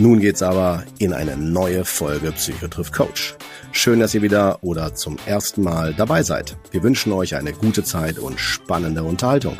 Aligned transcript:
nun 0.00 0.18
geht's 0.18 0.42
aber 0.42 0.84
in 0.98 1.12
eine 1.12 1.36
neue 1.36 1.84
Folge 1.84 2.32
Psychotriff 2.32 2.90
Coach. 2.90 3.34
Schön, 3.70 4.00
dass 4.00 4.14
ihr 4.14 4.22
wieder 4.22 4.64
oder 4.64 4.94
zum 4.94 5.18
ersten 5.26 5.62
Mal 5.62 5.92
dabei 5.92 6.22
seid. 6.22 6.56
Wir 6.70 6.82
wünschen 6.82 7.12
euch 7.12 7.34
eine 7.34 7.52
gute 7.52 7.84
Zeit 7.84 8.18
und 8.18 8.40
spannende 8.40 9.02
Unterhaltung. 9.02 9.58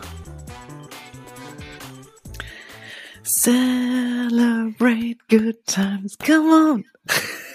Celebrate 3.23 5.19
good 5.29 5.57
times, 5.67 6.17
come 6.19 6.51
on. 6.51 6.85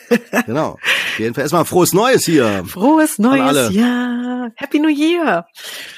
genau. 0.45 0.77
Jedenfalls 1.17 1.45
erstmal 1.45 1.65
frohes 1.65 1.91
Neues 1.93 2.23
hier. 2.25 2.63
Frohes 2.67 3.17
neues 3.17 3.73
Jahr. 3.73 4.51
Happy 4.55 4.79
New 4.79 4.89
Year. 4.89 5.47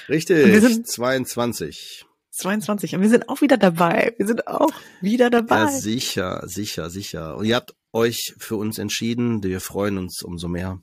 Richtig. 0.07 0.47
wir 0.47 0.61
sind 0.61 0.87
22. 0.87 2.06
22. 2.37 2.95
Und 2.95 3.01
wir 3.01 3.09
sind 3.09 3.29
auch 3.29 3.41
wieder 3.41 3.57
dabei. 3.57 4.13
Wir 4.17 4.27
sind 4.27 4.47
auch 4.47 4.71
wieder 5.01 5.29
dabei. 5.29 5.61
Ja, 5.61 5.67
sicher, 5.67 6.43
sicher, 6.45 6.89
sicher. 6.89 7.37
Und 7.37 7.45
ihr 7.45 7.55
habt 7.55 7.75
euch 7.93 8.35
für 8.37 8.55
uns 8.55 8.77
entschieden. 8.77 9.43
Wir 9.43 9.59
freuen 9.59 9.97
uns 9.97 10.21
umso 10.21 10.47
mehr. 10.47 10.79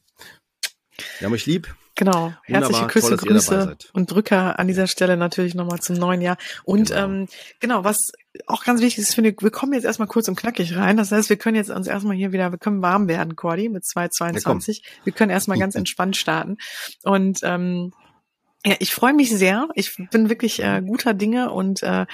Wir 1.18 1.26
haben 1.26 1.34
euch 1.34 1.46
lieb. 1.46 1.74
Genau. 1.96 2.32
Herzliche 2.42 2.86
Küsse, 2.88 3.16
toll, 3.16 3.28
Grüße 3.28 3.76
und 3.92 4.10
Drücker 4.10 4.58
an 4.58 4.66
dieser 4.66 4.88
Stelle 4.88 5.16
natürlich 5.16 5.54
nochmal 5.54 5.80
zum 5.80 5.94
neuen 5.96 6.20
Jahr. 6.20 6.36
Und 6.64 6.88
genau. 6.88 7.04
Ähm, 7.04 7.28
genau, 7.60 7.84
was 7.84 8.10
auch 8.46 8.64
ganz 8.64 8.80
wichtig 8.80 9.02
ist, 9.02 9.14
finde 9.14 9.30
ich, 9.30 9.36
wir 9.40 9.52
kommen 9.52 9.74
jetzt 9.74 9.84
erstmal 9.84 10.08
kurz 10.08 10.26
und 10.26 10.34
knackig 10.34 10.74
rein. 10.76 10.96
Das 10.96 11.12
heißt, 11.12 11.28
wir 11.28 11.36
können 11.36 11.56
jetzt 11.56 11.70
uns 11.70 11.86
erstmal 11.86 12.16
hier 12.16 12.32
wieder, 12.32 12.50
wir 12.50 12.58
können 12.58 12.82
warm 12.82 13.06
werden, 13.06 13.36
Cordy, 13.36 13.68
mit 13.68 13.84
222. 13.84 14.78
Ja, 14.78 15.04
wir 15.04 15.12
können 15.12 15.30
erstmal 15.30 15.58
ganz 15.60 15.76
entspannt 15.76 16.16
starten. 16.16 16.56
Und 17.04 17.38
ähm, 17.44 17.92
ja, 18.64 18.74
ich 18.78 18.94
freue 18.94 19.14
mich 19.14 19.30
sehr. 19.30 19.68
Ich 19.74 19.96
bin 20.10 20.28
wirklich 20.28 20.62
äh, 20.62 20.82
guter 20.84 21.14
Dinge 21.14 21.50
und 21.50 21.82
äh, 21.82 22.06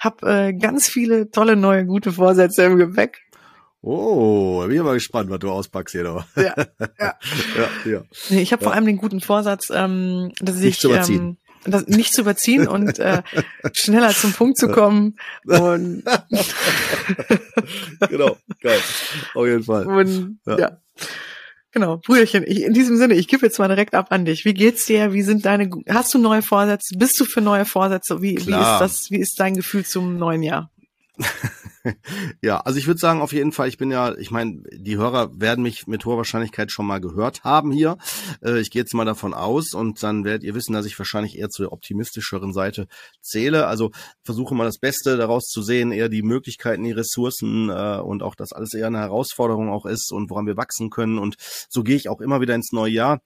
habe 0.00 0.30
äh, 0.30 0.52
ganz 0.52 0.88
viele 0.88 1.30
tolle 1.30 1.56
neue 1.56 1.84
gute 1.86 2.12
Vorsätze 2.12 2.62
im 2.64 2.76
Gepäck. 2.76 3.22
Oh, 3.80 4.66
bin 4.66 4.76
ich 4.76 4.82
mal 4.82 4.94
gespannt, 4.94 5.30
was 5.30 5.38
du 5.38 5.50
auspackst 5.50 5.92
hier 5.92 6.04
noch. 6.04 6.24
Ja, 6.36 6.54
ja. 6.78 6.94
ja, 7.56 7.68
ja. 7.84 8.02
Nee, 8.28 8.42
ich 8.42 8.52
habe 8.52 8.62
ja. 8.62 8.68
vor 8.68 8.74
allem 8.74 8.86
den 8.86 8.96
guten 8.96 9.20
Vorsatz, 9.20 9.70
ähm, 9.72 10.32
dass 10.40 10.56
nicht 10.56 10.66
ich 10.66 10.80
zu 10.80 10.92
ähm, 10.92 11.36
das 11.64 11.86
nicht 11.86 12.12
zu 12.12 12.22
überziehen 12.22 12.66
und 12.68 12.98
äh, 12.98 13.22
schneller 13.72 14.10
zum 14.10 14.32
Punkt 14.32 14.58
zu 14.58 14.68
kommen. 14.68 15.16
Und 15.44 16.04
genau, 18.08 18.36
geil. 18.60 18.80
Auf 19.34 19.46
jeden 19.46 19.62
Fall. 19.62 19.86
Und, 19.86 20.38
ja. 20.46 20.58
ja. 20.58 20.78
Genau, 21.72 21.98
Brüderchen, 21.98 22.44
ich, 22.46 22.62
in 22.62 22.72
diesem 22.72 22.96
Sinne, 22.96 23.14
ich 23.14 23.28
gebe 23.28 23.44
jetzt 23.44 23.58
mal 23.58 23.68
direkt 23.68 23.94
ab 23.94 24.06
an 24.10 24.24
dich. 24.24 24.44
Wie 24.44 24.54
geht's 24.54 24.86
dir? 24.86 25.12
Wie 25.12 25.22
sind 25.22 25.44
deine, 25.44 25.68
hast 25.88 26.14
du 26.14 26.18
neue 26.18 26.42
Vorsätze? 26.42 26.96
Bist 26.96 27.20
du 27.20 27.24
für 27.24 27.42
neue 27.42 27.66
Vorsätze? 27.66 28.22
Wie, 28.22 28.36
wie 28.46 28.52
ist 28.52 28.78
das, 28.80 29.10
wie 29.10 29.18
ist 29.18 29.38
dein 29.38 29.54
Gefühl 29.54 29.84
zum 29.84 30.16
neuen 30.16 30.42
Jahr? 30.42 30.70
ja, 32.42 32.60
also 32.60 32.78
ich 32.78 32.86
würde 32.86 32.98
sagen, 32.98 33.20
auf 33.20 33.32
jeden 33.32 33.52
Fall, 33.52 33.68
ich 33.68 33.78
bin 33.78 33.90
ja, 33.90 34.16
ich 34.16 34.30
meine, 34.30 34.62
die 34.72 34.96
Hörer 34.96 35.30
werden 35.40 35.62
mich 35.62 35.86
mit 35.86 36.04
hoher 36.04 36.16
Wahrscheinlichkeit 36.16 36.70
schon 36.70 36.86
mal 36.86 37.00
gehört 37.00 37.44
haben 37.44 37.72
hier. 37.72 37.98
Äh, 38.42 38.60
ich 38.60 38.70
gehe 38.70 38.82
jetzt 38.82 38.94
mal 38.94 39.04
davon 39.04 39.34
aus 39.34 39.72
und 39.74 40.02
dann 40.02 40.24
werdet 40.24 40.44
ihr 40.44 40.54
wissen, 40.54 40.72
dass 40.72 40.86
ich 40.86 40.98
wahrscheinlich 40.98 41.38
eher 41.38 41.48
zur 41.48 41.72
optimistischeren 41.72 42.52
Seite 42.52 42.86
zähle. 43.20 43.66
Also 43.66 43.90
versuche 44.24 44.54
mal 44.54 44.64
das 44.64 44.78
Beste 44.78 45.16
daraus 45.16 45.46
zu 45.46 45.62
sehen, 45.62 45.92
eher 45.92 46.08
die 46.08 46.22
Möglichkeiten, 46.22 46.84
die 46.84 46.92
Ressourcen 46.92 47.70
äh, 47.70 48.00
und 48.00 48.22
auch, 48.22 48.34
dass 48.34 48.52
alles 48.52 48.74
eher 48.74 48.86
eine 48.86 48.98
Herausforderung 48.98 49.70
auch 49.70 49.86
ist 49.86 50.12
und 50.12 50.30
woran 50.30 50.46
wir 50.46 50.56
wachsen 50.56 50.90
können. 50.90 51.18
Und 51.18 51.36
so 51.68 51.82
gehe 51.82 51.96
ich 51.96 52.08
auch 52.08 52.20
immer 52.20 52.40
wieder 52.40 52.54
ins 52.54 52.72
neue 52.72 52.92
Jahr 52.92 53.20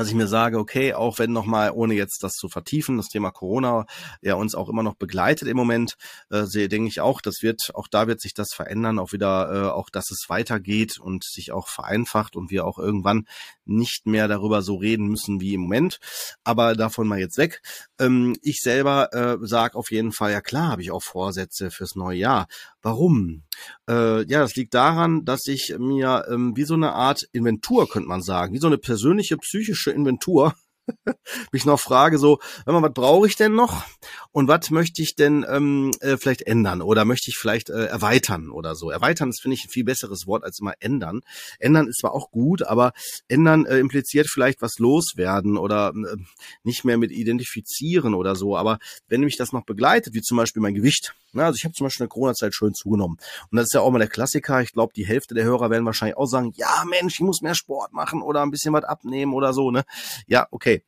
dass 0.00 0.08
ich 0.08 0.14
mir 0.14 0.26
sage, 0.26 0.58
okay, 0.58 0.94
auch 0.94 1.18
wenn 1.18 1.32
nochmal, 1.32 1.72
ohne 1.74 1.94
jetzt 1.94 2.22
das 2.22 2.32
zu 2.32 2.48
vertiefen, 2.48 2.96
das 2.96 3.08
Thema 3.08 3.30
Corona 3.30 3.86
ja 4.20 4.34
uns 4.34 4.54
auch 4.54 4.68
immer 4.68 4.82
noch 4.82 4.94
begleitet 4.94 5.48
im 5.48 5.56
Moment, 5.56 5.96
äh, 6.30 6.44
sehe, 6.44 6.68
denke 6.68 6.88
ich 6.88 7.00
auch, 7.00 7.20
das 7.20 7.42
wird, 7.42 7.70
auch 7.74 7.88
da 7.88 8.06
wird 8.06 8.20
sich 8.20 8.34
das 8.34 8.52
verändern, 8.54 8.98
auch 8.98 9.12
wieder, 9.12 9.52
äh, 9.52 9.70
auch 9.70 9.90
dass 9.90 10.10
es 10.10 10.26
weitergeht 10.28 10.98
und 10.98 11.24
sich 11.24 11.52
auch 11.52 11.68
vereinfacht 11.68 12.36
und 12.36 12.50
wir 12.50 12.66
auch 12.66 12.78
irgendwann 12.78 13.26
nicht 13.64 14.06
mehr 14.06 14.28
darüber 14.28 14.62
so 14.62 14.76
reden 14.76 15.08
müssen 15.08 15.40
wie 15.40 15.54
im 15.54 15.62
Moment. 15.62 15.98
Aber 16.44 16.74
davon 16.74 17.06
mal 17.06 17.18
jetzt 17.18 17.38
weg. 17.38 17.60
Ähm, 17.98 18.36
ich 18.42 18.60
selber 18.60 19.12
äh, 19.12 19.36
sage 19.46 19.76
auf 19.76 19.90
jeden 19.90 20.12
Fall, 20.12 20.32
ja 20.32 20.40
klar, 20.40 20.70
habe 20.70 20.82
ich 20.82 20.90
auch 20.90 21.02
Vorsätze 21.02 21.70
fürs 21.70 21.94
neue 21.94 22.18
Jahr. 22.18 22.46
Warum? 22.82 23.44
Äh, 23.88 24.24
ja, 24.26 24.40
das 24.40 24.56
liegt 24.56 24.74
daran, 24.74 25.24
dass 25.24 25.46
ich 25.46 25.74
mir 25.78 26.24
ähm, 26.28 26.56
wie 26.56 26.64
so 26.64 26.74
eine 26.74 26.92
Art 26.92 27.28
Inventur, 27.32 27.88
könnte 27.88 28.08
man 28.08 28.22
sagen, 28.22 28.52
wie 28.54 28.58
so 28.58 28.66
eine 28.66 28.78
persönliche 28.78 29.36
psychische 29.36 29.92
Inventur 29.92 30.54
mich 31.52 31.64
noch 31.64 31.80
frage, 31.80 32.18
so, 32.18 32.38
mal, 32.66 32.82
was 32.82 32.92
brauche 32.92 33.26
ich 33.26 33.36
denn 33.36 33.54
noch 33.54 33.84
und 34.32 34.48
was 34.48 34.70
möchte 34.70 35.02
ich 35.02 35.14
denn 35.14 35.44
ähm, 35.48 35.92
äh, 36.00 36.16
vielleicht 36.16 36.42
ändern 36.42 36.82
oder 36.82 37.04
möchte 37.04 37.30
ich 37.30 37.36
vielleicht 37.36 37.70
äh, 37.70 37.86
erweitern 37.86 38.50
oder 38.50 38.74
so. 38.74 38.90
Erweitern 38.90 39.30
ist, 39.30 39.40
finde 39.40 39.56
ich, 39.56 39.64
ein 39.64 39.70
viel 39.70 39.84
besseres 39.84 40.26
Wort 40.26 40.44
als 40.44 40.60
immer 40.60 40.74
ändern. 40.80 41.20
Ändern 41.58 41.86
ist 41.88 42.00
zwar 42.00 42.12
auch 42.12 42.30
gut, 42.30 42.62
aber 42.62 42.92
ändern 43.28 43.66
äh, 43.66 43.78
impliziert 43.78 44.28
vielleicht 44.28 44.62
was 44.62 44.78
loswerden 44.78 45.56
oder 45.56 45.92
äh, 45.94 46.16
nicht 46.64 46.84
mehr 46.84 46.98
mit 46.98 47.10
identifizieren 47.10 48.14
oder 48.14 48.36
so. 48.36 48.56
Aber 48.56 48.78
wenn 49.08 49.20
mich 49.22 49.36
das 49.36 49.52
noch 49.52 49.64
begleitet, 49.64 50.14
wie 50.14 50.22
zum 50.22 50.36
Beispiel 50.36 50.62
mein 50.62 50.74
Gewicht, 50.74 51.14
na, 51.32 51.42
ne, 51.42 51.46
also 51.46 51.56
ich 51.56 51.64
habe 51.64 51.74
zum 51.74 51.86
Beispiel 51.86 52.04
in 52.04 52.08
der 52.08 52.14
Corona-Zeit 52.14 52.54
schön 52.54 52.74
zugenommen. 52.74 53.16
Und 53.50 53.56
das 53.56 53.64
ist 53.64 53.74
ja 53.74 53.80
auch 53.80 53.90
mal 53.90 53.98
der 53.98 54.08
Klassiker. 54.08 54.60
Ich 54.60 54.72
glaube, 54.72 54.92
die 54.94 55.06
Hälfte 55.06 55.34
der 55.34 55.44
Hörer 55.44 55.70
werden 55.70 55.86
wahrscheinlich 55.86 56.16
auch 56.16 56.26
sagen, 56.26 56.52
ja 56.56 56.84
Mensch, 56.88 57.14
ich 57.14 57.20
muss 57.20 57.40
mehr 57.40 57.54
Sport 57.54 57.92
machen 57.92 58.22
oder 58.22 58.42
ein 58.42 58.50
bisschen 58.50 58.74
was 58.74 58.84
abnehmen 58.84 59.32
oder 59.32 59.52
so. 59.52 59.70
Ne? 59.70 59.84
Ja, 60.26 60.46
okay. 60.50 60.81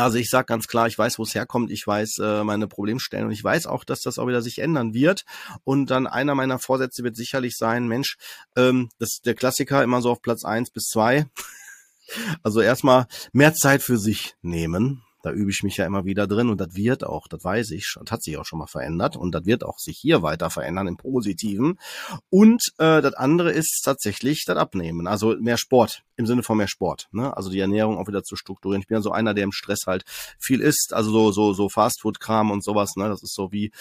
Also 0.00 0.16
ich 0.18 0.30
sage 0.30 0.46
ganz 0.46 0.68
klar, 0.68 0.86
ich 0.86 0.98
weiß, 0.98 1.18
wo 1.18 1.22
es 1.22 1.34
herkommt, 1.34 1.70
ich 1.70 1.86
weiß 1.86 2.18
äh, 2.18 2.44
meine 2.44 2.66
Problemstellen 2.66 3.26
und 3.26 3.32
ich 3.32 3.44
weiß 3.44 3.66
auch, 3.66 3.84
dass 3.84 4.00
das 4.00 4.18
auch 4.18 4.26
wieder 4.26 4.40
sich 4.42 4.58
ändern 4.58 4.94
wird. 4.94 5.24
Und 5.64 5.90
dann 5.90 6.06
einer 6.06 6.34
meiner 6.34 6.58
Vorsätze 6.58 7.04
wird 7.04 7.16
sicherlich 7.16 7.56
sein, 7.56 7.88
Mensch, 7.88 8.16
ähm, 8.56 8.88
das 8.98 9.14
ist 9.14 9.26
der 9.26 9.34
Klassiker 9.34 9.82
immer 9.82 10.00
so 10.00 10.10
auf 10.10 10.22
Platz 10.22 10.44
eins 10.44 10.70
bis 10.70 10.88
zwei. 10.88 11.26
Also 12.42 12.60
erstmal 12.60 13.06
mehr 13.32 13.54
Zeit 13.54 13.80
für 13.82 13.96
sich 13.96 14.34
nehmen. 14.42 15.02
Da 15.22 15.30
übe 15.30 15.50
ich 15.50 15.62
mich 15.62 15.76
ja 15.76 15.86
immer 15.86 16.04
wieder 16.04 16.26
drin 16.26 16.50
und 16.50 16.60
das 16.60 16.74
wird 16.74 17.04
auch, 17.04 17.28
das 17.28 17.42
weiß 17.44 17.70
ich, 17.70 17.94
das 17.98 18.10
hat 18.10 18.22
sich 18.22 18.36
auch 18.36 18.44
schon 18.44 18.58
mal 18.58 18.66
verändert 18.66 19.16
und 19.16 19.32
das 19.34 19.46
wird 19.46 19.64
auch 19.64 19.78
sich 19.78 19.98
hier 19.98 20.22
weiter 20.22 20.50
verändern 20.50 20.88
im 20.88 20.96
Positiven. 20.96 21.78
Und 22.28 22.62
äh, 22.78 23.00
das 23.00 23.14
andere 23.14 23.52
ist 23.52 23.82
tatsächlich 23.84 24.44
das 24.46 24.56
Abnehmen, 24.56 25.06
also 25.06 25.36
mehr 25.38 25.56
Sport 25.56 26.02
im 26.16 26.26
Sinne 26.26 26.42
von 26.42 26.58
mehr 26.58 26.68
Sport. 26.68 27.08
Ne? 27.12 27.36
Also 27.36 27.50
die 27.50 27.60
Ernährung 27.60 27.98
auch 27.98 28.08
wieder 28.08 28.22
zu 28.22 28.36
strukturieren. 28.36 28.82
Ich 28.82 28.88
bin 28.88 28.96
ja 28.96 29.02
so 29.02 29.12
einer, 29.12 29.34
der 29.34 29.44
im 29.44 29.52
Stress 29.52 29.86
halt 29.86 30.04
viel 30.38 30.60
isst, 30.60 30.92
also 30.92 31.10
so 31.10 31.32
so 31.32 31.52
so 31.52 31.68
Fastfood-Kram 31.68 32.50
und 32.50 32.64
sowas. 32.64 32.96
Ne? 32.96 33.08
Das 33.08 33.22
ist 33.22 33.34
so 33.34 33.52
wie 33.52 33.72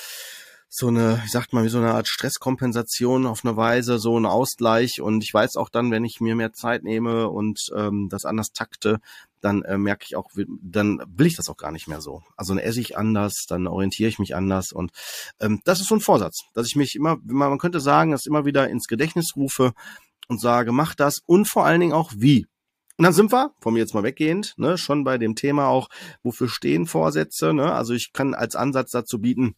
so 0.74 0.88
eine, 0.88 1.22
ich 1.26 1.32
sag 1.32 1.52
mal, 1.52 1.66
wie 1.66 1.70
so 1.70 1.80
eine 1.80 1.94
Art 1.94 2.08
Stresskompensation 2.08 3.26
auf 3.26 3.44
eine 3.44 3.58
Weise, 3.58 4.00
so 4.00 4.18
ein 4.18 4.26
Ausgleich. 4.26 5.02
Und 5.02 5.22
ich 5.22 5.34
weiß 5.34 5.58
auch 5.58 5.68
dann, 5.68 5.92
wenn 5.92 6.06
ich 6.06 6.22
mir 6.22 6.34
mehr 6.34 6.54
Zeit 6.54 6.84
nehme 6.84 7.28
und 7.28 7.70
ähm, 7.76 8.08
das 8.10 8.24
anders 8.24 8.54
takte, 8.54 9.00
dann 9.42 9.64
äh, 9.64 9.78
merke 9.78 10.06
ich 10.08 10.16
auch, 10.16 10.30
dann 10.62 11.04
will 11.08 11.28
ich 11.28 11.36
das 11.36 11.50
auch 11.50 11.58
gar 11.58 11.74
nicht 11.74 11.90
mehr 11.90 12.00
so. 12.00 12.24
Also 12.38 12.54
dann 12.56 12.64
esse 12.64 12.80
ich 12.80 12.98
anders, 12.98 13.46
dann 13.50 13.68
orientiere 13.68 14.08
ich 14.08 14.18
mich 14.18 14.34
anders 14.34 14.72
und 14.72 14.92
ähm, 15.42 15.60
das 15.66 15.82
ist 15.82 15.90
so 15.90 15.96
ein 15.96 16.02
Vorsatz, 16.02 16.44
dass 16.54 16.68
ich 16.68 16.78
mich 16.78 16.96
immer, 16.96 17.18
man 17.22 17.60
könnte 17.60 17.82
sagen, 17.82 18.12
das 18.12 18.26
immer 18.26 18.46
wieder 18.46 18.70
ins 18.70 18.88
Gedächtnis 18.88 19.36
rufe 19.36 19.74
und 20.30 20.40
sage, 20.40 20.72
mach 20.72 20.96
das 20.96 21.20
und 21.26 21.50
vor 21.50 21.66
allen 21.66 21.82
Dingen 21.82 21.94
auch 21.94 22.14
wie. 22.16 22.48
Und 22.98 23.04
dann 23.04 23.14
sind 23.14 23.34
wir, 23.34 23.52
von 23.60 23.74
mir 23.74 23.80
jetzt 23.80 23.94
mal 23.94 24.04
weggehend, 24.04 24.54
ne, 24.58 24.78
schon 24.78 25.04
bei 25.04 25.18
dem 25.18 25.36
Thema 25.36 25.68
auch, 25.68 25.90
wofür 26.24 26.48
stehen 26.48 26.86
Vorsätze. 26.86 27.54
Ne? 27.54 27.74
Also 27.74 27.94
ich 27.94 28.14
kann 28.14 28.34
als 28.34 28.56
Ansatz 28.56 28.92
dazu 28.92 29.20
bieten, 29.20 29.56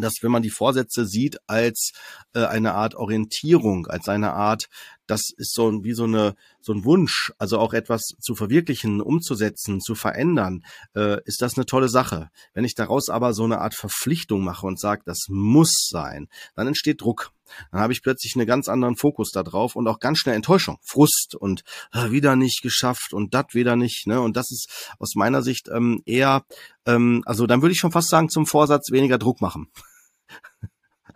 dass 0.00 0.22
wenn 0.22 0.30
man 0.30 0.42
die 0.42 0.50
Vorsätze 0.50 1.06
sieht 1.06 1.38
als 1.46 1.92
äh, 2.34 2.44
eine 2.44 2.74
Art 2.74 2.94
Orientierung, 2.94 3.86
als 3.86 4.08
eine 4.08 4.32
Art, 4.32 4.68
das 5.06 5.30
ist 5.36 5.54
so 5.54 5.82
wie 5.82 5.92
so 5.92 6.04
eine 6.04 6.34
so 6.62 6.72
ein 6.72 6.84
Wunsch, 6.84 7.32
also 7.38 7.58
auch 7.58 7.72
etwas 7.72 8.02
zu 8.20 8.34
verwirklichen, 8.34 9.00
umzusetzen, 9.00 9.80
zu 9.80 9.94
verändern, 9.94 10.62
äh, 10.94 11.18
ist 11.24 11.42
das 11.42 11.56
eine 11.56 11.66
tolle 11.66 11.88
Sache. 11.88 12.30
Wenn 12.54 12.64
ich 12.64 12.74
daraus 12.74 13.08
aber 13.08 13.32
so 13.32 13.44
eine 13.44 13.60
Art 13.60 13.74
Verpflichtung 13.74 14.44
mache 14.44 14.66
und 14.66 14.78
sage, 14.78 15.02
das 15.04 15.26
muss 15.28 15.88
sein, 15.90 16.28
dann 16.54 16.66
entsteht 16.66 17.00
Druck. 17.00 17.32
Dann 17.72 17.80
habe 17.80 17.92
ich 17.92 18.02
plötzlich 18.02 18.36
einen 18.36 18.46
ganz 18.46 18.68
anderen 18.68 18.96
Fokus 18.96 19.30
da 19.32 19.42
drauf 19.42 19.74
und 19.74 19.88
auch 19.88 19.98
ganz 19.98 20.18
schnell 20.18 20.36
Enttäuschung, 20.36 20.78
Frust 20.82 21.34
und 21.34 21.62
äh, 21.92 22.10
wieder 22.10 22.36
nicht 22.36 22.62
geschafft 22.62 23.12
und 23.12 23.34
das 23.34 23.46
wieder 23.52 23.74
nicht. 23.74 24.06
Ne? 24.06 24.20
Und 24.20 24.36
das 24.36 24.50
ist 24.50 24.94
aus 24.98 25.14
meiner 25.14 25.42
Sicht 25.42 25.68
ähm, 25.68 26.02
eher, 26.06 26.44
ähm, 26.86 27.22
also 27.26 27.46
dann 27.46 27.62
würde 27.62 27.72
ich 27.72 27.80
schon 27.80 27.92
fast 27.92 28.08
sagen, 28.08 28.28
zum 28.28 28.46
Vorsatz 28.46 28.92
weniger 28.92 29.18
Druck 29.18 29.40
machen. 29.40 29.70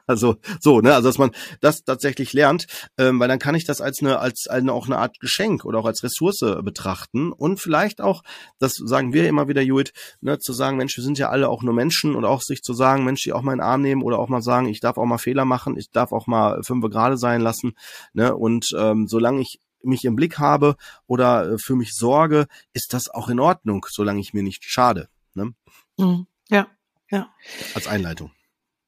Also 0.06 0.36
so, 0.60 0.80
ne, 0.80 0.94
also 0.94 1.08
dass 1.08 1.18
man 1.18 1.30
das 1.60 1.82
tatsächlich 1.84 2.32
lernt, 2.32 2.66
ähm, 2.98 3.18
weil 3.20 3.28
dann 3.28 3.38
kann 3.38 3.54
ich 3.54 3.64
das 3.64 3.80
als 3.80 4.00
eine 4.00 4.18
als 4.18 4.46
eine 4.48 4.72
auch 4.72 4.86
eine 4.86 4.98
Art 4.98 5.18
Geschenk 5.20 5.64
oder 5.64 5.78
auch 5.78 5.86
als 5.86 6.02
Ressource 6.02 6.40
betrachten 6.62 7.32
und 7.32 7.60
vielleicht 7.60 8.00
auch, 8.00 8.22
das 8.58 8.74
sagen 8.74 9.12
wir 9.12 9.28
immer 9.28 9.48
wieder, 9.48 9.62
Judith, 9.62 9.92
ne, 10.20 10.38
zu 10.38 10.52
sagen, 10.52 10.76
Mensch, 10.76 10.96
wir 10.96 11.04
sind 11.04 11.18
ja 11.18 11.30
alle 11.30 11.48
auch 11.48 11.62
nur 11.62 11.74
Menschen 11.74 12.14
und 12.14 12.24
auch 12.24 12.42
sich 12.42 12.62
zu 12.62 12.74
sagen, 12.74 13.04
Mensch, 13.04 13.22
die 13.22 13.32
auch 13.32 13.42
mal 13.42 13.52
in 13.52 13.58
den 13.58 13.64
Arm 13.64 13.82
nehmen 13.82 14.02
oder 14.02 14.18
auch 14.18 14.28
mal 14.28 14.42
sagen, 14.42 14.68
ich 14.68 14.80
darf 14.80 14.98
auch 14.98 15.06
mal 15.06 15.18
Fehler 15.18 15.44
machen, 15.44 15.76
ich 15.76 15.90
darf 15.90 16.12
auch 16.12 16.26
mal 16.26 16.62
fünf 16.62 16.84
gerade 16.90 17.16
sein 17.16 17.40
lassen, 17.40 17.72
ne, 18.12 18.34
und 18.34 18.66
ähm, 18.76 19.06
solange 19.08 19.40
ich 19.40 19.58
mich 19.84 20.04
im 20.04 20.16
Blick 20.16 20.38
habe 20.38 20.76
oder 21.06 21.52
äh, 21.52 21.58
für 21.58 21.76
mich 21.76 21.92
sorge, 21.94 22.46
ist 22.72 22.92
das 22.92 23.08
auch 23.08 23.28
in 23.28 23.40
Ordnung, 23.40 23.86
solange 23.90 24.20
ich 24.20 24.34
mir 24.34 24.42
nicht 24.42 24.64
schade. 24.64 25.08
Ne? 25.34 25.54
Mhm. 25.98 26.26
Ja, 26.48 26.68
ja. 27.10 27.32
Als 27.74 27.86
Einleitung. 27.86 28.32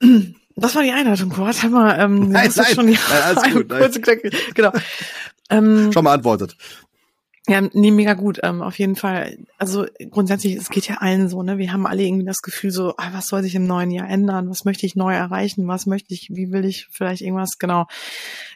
Das 0.56 0.75
war 0.75 0.82
die 0.82 0.93
Einleitung, 0.93 1.29
Kurt. 1.29 1.62
Haben 1.62 1.73
wir, 1.73 1.99
ähm, 1.99 2.29
nein, 2.31 2.50
nein, 2.55 2.75
schon 2.75 2.87
die 2.87 2.99
nein, 3.11 3.23
alles 3.23 3.53
gut, 3.93 4.03
Knöcke, 4.03 4.31
genau. 4.55 4.73
Ähm, 5.50 5.93
schon 5.93 6.05
beantwortet. 6.05 6.56
Ja, 7.49 7.61
nee, 7.61 7.93
mega 7.93 8.14
gut, 8.14 8.41
ähm, 8.43 8.61
auf 8.61 8.76
jeden 8.79 8.97
Fall. 8.97 9.38
Also 9.56 9.87
grundsätzlich, 10.11 10.56
es 10.56 10.69
geht 10.69 10.88
ja 10.88 10.97
allen 10.97 11.29
so, 11.29 11.44
ne? 11.44 11.58
Wir 11.58 11.73
haben 11.73 11.87
alle 11.87 12.03
irgendwie 12.03 12.26
das 12.26 12.43
Gefühl 12.43 12.73
so, 12.73 12.94
ah, 12.97 13.11
was 13.12 13.29
soll 13.29 13.43
sich 13.43 13.55
im 13.55 13.69
neuen 13.69 13.93
Jahr 13.93 14.08
ändern? 14.08 14.50
Was 14.50 14.64
möchte 14.64 14.85
ich 14.85 14.97
neu 14.97 15.14
erreichen? 15.14 15.69
Was 15.69 15.87
möchte 15.87 16.12
ich, 16.12 16.31
wie 16.31 16.50
will 16.50 16.64
ich 16.64 16.88
vielleicht 16.91 17.23
irgendwas 17.23 17.58
genau 17.58 17.87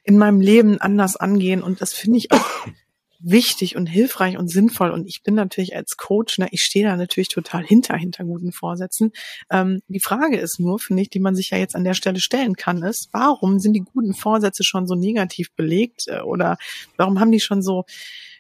in 0.03 0.19
meinem 0.19 0.41
Leben 0.41 0.81
anders 0.81 1.17
angehen? 1.17 1.63
Und 1.63 1.81
das 1.81 1.93
finde 1.93 2.19
ich 2.19 2.33
auch 2.33 2.45
wichtig 3.23 3.77
und 3.77 3.87
hilfreich 3.87 4.39
und 4.39 4.49
sinnvoll. 4.49 4.91
Und 4.91 5.07
ich 5.07 5.23
bin 5.23 5.35
natürlich 5.35 5.77
als 5.77 5.97
Coach, 5.97 6.39
ne, 6.39 6.49
ich 6.51 6.63
stehe 6.63 6.87
da 6.87 6.97
natürlich 6.97 7.29
total 7.29 7.65
hinter, 7.65 7.97
hinter 7.97 8.25
guten 8.25 8.53
Vorsätzen. 8.53 9.13
Ähm, 9.51 9.81
die 9.89 10.01
Frage 10.01 10.39
ist 10.39 10.59
nur, 10.59 10.79
finde 10.79 11.03
ich, 11.03 11.11
die 11.11 11.21
man 11.21 11.35
sich 11.35 11.51
ja 11.51 11.59
jetzt 11.59 11.77
an 11.77 11.85
der 11.85 11.95
Stelle 11.95 12.21
stellen 12.21 12.55
kann, 12.55 12.83
ist, 12.83 13.09
warum 13.13 13.59
sind 13.59 13.75
die 13.75 13.85
guten 13.85 14.15
Vorsätze 14.15 14.65
schon 14.65 14.87
so 14.87 14.95
negativ 14.95 15.53
belegt? 15.55 16.09
Äh, 16.09 16.21
oder 16.21 16.57
warum 16.97 17.21
haben 17.21 17.33
die 17.33 17.41
schon 17.41 17.63
so 17.63 17.85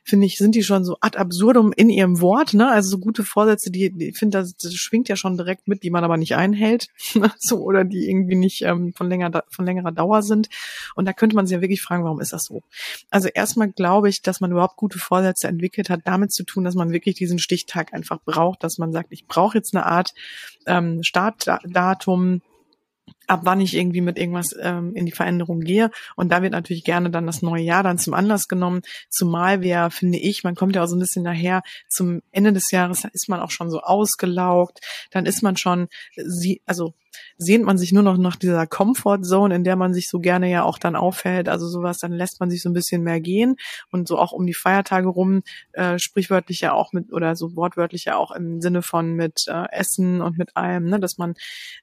finde 0.04 0.26
ich, 0.26 0.36
sind 0.36 0.54
die 0.54 0.62
schon 0.62 0.84
so 0.84 0.96
ad 1.00 1.18
absurdum 1.18 1.72
in 1.72 1.90
ihrem 1.90 2.20
Wort, 2.20 2.54
ne? 2.54 2.70
Also 2.70 2.90
so 2.90 2.98
gute 2.98 3.24
Vorsätze, 3.24 3.70
die, 3.70 3.90
die 3.90 4.12
finde, 4.12 4.38
das, 4.38 4.56
das 4.56 4.74
schwingt 4.74 5.08
ja 5.08 5.16
schon 5.16 5.36
direkt 5.36 5.68
mit, 5.68 5.82
die 5.82 5.90
man 5.90 6.04
aber 6.04 6.16
nicht 6.16 6.36
einhält, 6.36 6.88
so 7.38 7.62
oder 7.62 7.84
die 7.84 8.08
irgendwie 8.08 8.36
nicht 8.36 8.62
ähm, 8.62 8.92
von 8.94 9.08
länger 9.08 9.44
von 9.48 9.66
längerer 9.66 9.92
Dauer 9.92 10.22
sind. 10.22 10.48
Und 10.94 11.06
da 11.06 11.12
könnte 11.12 11.36
man 11.36 11.46
sich 11.46 11.54
ja 11.54 11.60
wirklich 11.60 11.82
fragen, 11.82 12.04
warum 12.04 12.20
ist 12.20 12.32
das 12.32 12.44
so? 12.44 12.62
Also 13.10 13.28
erstmal 13.28 13.70
glaube 13.70 14.08
ich, 14.08 14.22
dass 14.22 14.40
man 14.40 14.50
überhaupt 14.50 14.76
gute 14.76 14.98
Vorsätze 14.98 15.48
entwickelt 15.48 15.90
hat, 15.90 16.00
damit 16.04 16.32
zu 16.32 16.44
tun, 16.44 16.64
dass 16.64 16.74
man 16.74 16.90
wirklich 16.90 17.16
diesen 17.16 17.38
Stichtag 17.38 17.92
einfach 17.92 18.20
braucht, 18.24 18.64
dass 18.64 18.78
man 18.78 18.92
sagt, 18.92 19.08
ich 19.12 19.26
brauche 19.26 19.58
jetzt 19.58 19.74
eine 19.74 19.86
Art 19.86 20.14
ähm, 20.66 21.02
Startdatum, 21.02 22.42
ab 23.30 23.42
wann 23.44 23.60
ich 23.60 23.76
irgendwie 23.76 24.00
mit 24.00 24.18
irgendwas 24.18 24.48
ähm, 24.60 24.94
in 24.96 25.06
die 25.06 25.12
Veränderung 25.12 25.60
gehe. 25.60 25.90
Und 26.16 26.32
da 26.32 26.42
wird 26.42 26.52
natürlich 26.52 26.82
gerne 26.82 27.10
dann 27.10 27.26
das 27.26 27.42
neue 27.42 27.62
Jahr 27.62 27.84
dann 27.84 27.96
zum 27.96 28.12
Anlass 28.12 28.48
genommen. 28.48 28.82
Zumal 29.08 29.62
wir, 29.62 29.90
finde 29.90 30.18
ich, 30.18 30.42
man 30.42 30.56
kommt 30.56 30.74
ja 30.74 30.82
auch 30.82 30.88
so 30.88 30.96
ein 30.96 31.00
bisschen 31.00 31.24
daher, 31.24 31.62
zum 31.88 32.22
Ende 32.32 32.52
des 32.52 32.72
Jahres, 32.72 33.04
ist 33.12 33.28
man 33.28 33.40
auch 33.40 33.52
schon 33.52 33.70
so 33.70 33.80
ausgelaugt, 33.80 34.80
dann 35.12 35.26
ist 35.26 35.42
man 35.42 35.56
schon, 35.56 35.86
sie, 36.16 36.60
also 36.66 36.94
sehnt 37.36 37.64
man 37.64 37.78
sich 37.78 37.92
nur 37.92 38.02
noch 38.02 38.16
nach 38.16 38.36
dieser 38.36 38.66
Comfort 38.66 39.22
Zone, 39.22 39.54
in 39.54 39.64
der 39.64 39.76
man 39.76 39.94
sich 39.94 40.08
so 40.08 40.20
gerne 40.20 40.50
ja 40.50 40.62
auch 40.62 40.78
dann 40.78 40.96
aufhält. 40.96 41.48
Also 41.48 41.68
sowas, 41.68 41.98
dann 41.98 42.12
lässt 42.12 42.40
man 42.40 42.50
sich 42.50 42.62
so 42.62 42.68
ein 42.68 42.74
bisschen 42.74 43.02
mehr 43.02 43.20
gehen 43.20 43.56
und 43.90 44.08
so 44.08 44.18
auch 44.18 44.32
um 44.32 44.46
die 44.46 44.54
Feiertage 44.54 45.08
rum, 45.08 45.42
äh, 45.72 45.98
sprichwörtlich 45.98 46.60
ja 46.60 46.72
auch 46.72 46.92
mit 46.92 47.12
oder 47.12 47.36
so 47.36 47.56
wortwörtlich 47.56 48.04
ja 48.04 48.16
auch 48.16 48.30
im 48.32 48.60
Sinne 48.60 48.82
von 48.82 49.14
mit 49.14 49.46
äh, 49.48 49.64
Essen 49.70 50.20
und 50.20 50.38
mit 50.38 50.56
allem, 50.56 50.84
ne, 50.86 51.00
dass 51.00 51.18
man, 51.18 51.34